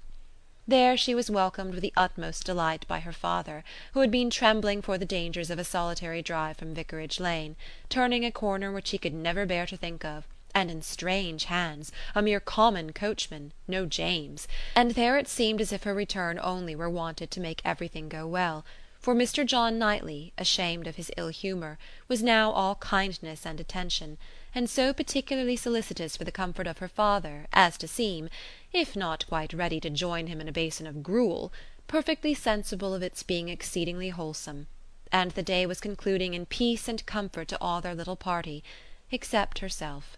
There 0.69 0.97
she 0.97 1.15
was 1.15 1.29
welcomed 1.29 1.75
with 1.75 1.83
the 1.83 1.93
utmost 1.97 2.45
delight 2.45 2.87
by 2.87 3.01
her 3.01 3.13
father, 3.13 3.65
who 3.95 4.01
had 4.01 4.13
been 4.13 4.31
trembling 4.31 4.81
for 4.81 4.97
the 4.97 5.05
dangers 5.05 5.51
of 5.51 5.59
a 5.59 5.65
solitary 5.65 6.23
drive 6.23 6.57
from 6.57 6.73
Vicarage 6.73 7.19
Lane, 7.19 7.57
turning 7.89 8.25
a 8.25 8.31
corner 8.31 8.71
which 8.71 8.91
he 8.91 8.99
could 8.99 9.13
never 9.13 9.45
bear 9.45 9.67
to 9.67 9.77
think 9.77 10.05
of, 10.05 10.25
and 10.55 10.71
in 10.71 10.81
strange 10.81 11.47
hands, 11.47 11.91
a 12.15 12.23
mere 12.23 12.39
common 12.39 12.93
coachman, 12.93 13.53
no 13.67 13.87
James; 13.87 14.47
and 14.77 14.93
there 14.93 15.19
it 15.19 15.27
seemed 15.27 15.61
as 15.61 15.73
if 15.73 15.83
her 15.83 15.95
return 15.95 16.39
only 16.41 16.77
were 16.77 16.89
wanted 16.89 17.33
to 17.33 17.41
make 17.41 17.61
everything 17.65 18.09
go 18.09 18.25
well, 18.25 18.65
for 19.01 19.17
Mr. 19.17 19.45
John 19.45 19.81
Knightley, 19.81 20.33
ashamed 20.39 20.87
of 20.87 20.95
his 20.95 21.11
ill 21.17 21.31
humour, 21.31 21.77
was 22.07 22.23
now 22.23 22.53
all 22.53 22.77
kindness 22.77 23.45
and 23.45 23.59
attention, 23.59 24.17
and 24.55 24.71
so 24.71 24.93
particularly 24.93 25.57
solicitous 25.57 26.17
for 26.17 26.23
the 26.23 26.31
comfort 26.31 26.69
of 26.69 26.79
her 26.79 26.87
father 26.87 27.49
as 27.53 27.77
to 27.79 27.89
seem 27.89 28.31
if 28.73 28.97
not 28.97 29.27
quite 29.27 29.53
ready 29.53 29.79
to 29.79 29.91
join 29.91 30.29
him 30.29 30.41
in 30.41 30.49
a 30.49 30.53
basin 30.53 30.87
of 30.87 31.03
gruel, 31.03 31.53
perfectly 31.87 32.33
sensible 32.33 32.95
of 32.95 33.03
its 33.03 33.23
being 33.23 33.51
exceedingly 33.51 34.09
wholesome; 34.09 34.67
and 35.13 35.33
the 35.33 35.43
day 35.43 35.67
was 35.67 35.79
concluding 35.79 36.33
in 36.33 36.47
peace 36.47 36.89
and 36.89 37.05
comfort 37.05 37.49
to 37.49 37.61
all 37.61 37.83
their 37.83 37.95
little 37.95 38.17
party, 38.17 38.65
except 39.11 39.59
herself. 39.59 40.17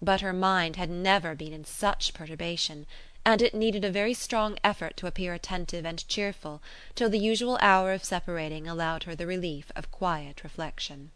But 0.00 0.20
her 0.20 0.32
mind 0.32 0.76
had 0.76 0.90
never 0.90 1.34
been 1.34 1.52
in 1.52 1.64
such 1.64 2.14
perturbation, 2.14 2.86
and 3.24 3.42
it 3.42 3.52
needed 3.52 3.84
a 3.84 3.90
very 3.90 4.14
strong 4.14 4.56
effort 4.62 4.96
to 4.98 5.08
appear 5.08 5.34
attentive 5.34 5.84
and 5.84 6.06
cheerful 6.06 6.62
till 6.94 7.10
the 7.10 7.18
usual 7.18 7.58
hour 7.60 7.92
of 7.92 8.04
separating 8.04 8.68
allowed 8.68 9.02
her 9.02 9.16
the 9.16 9.26
relief 9.26 9.72
of 9.74 9.90
quiet 9.90 10.44
reflection. 10.44 11.10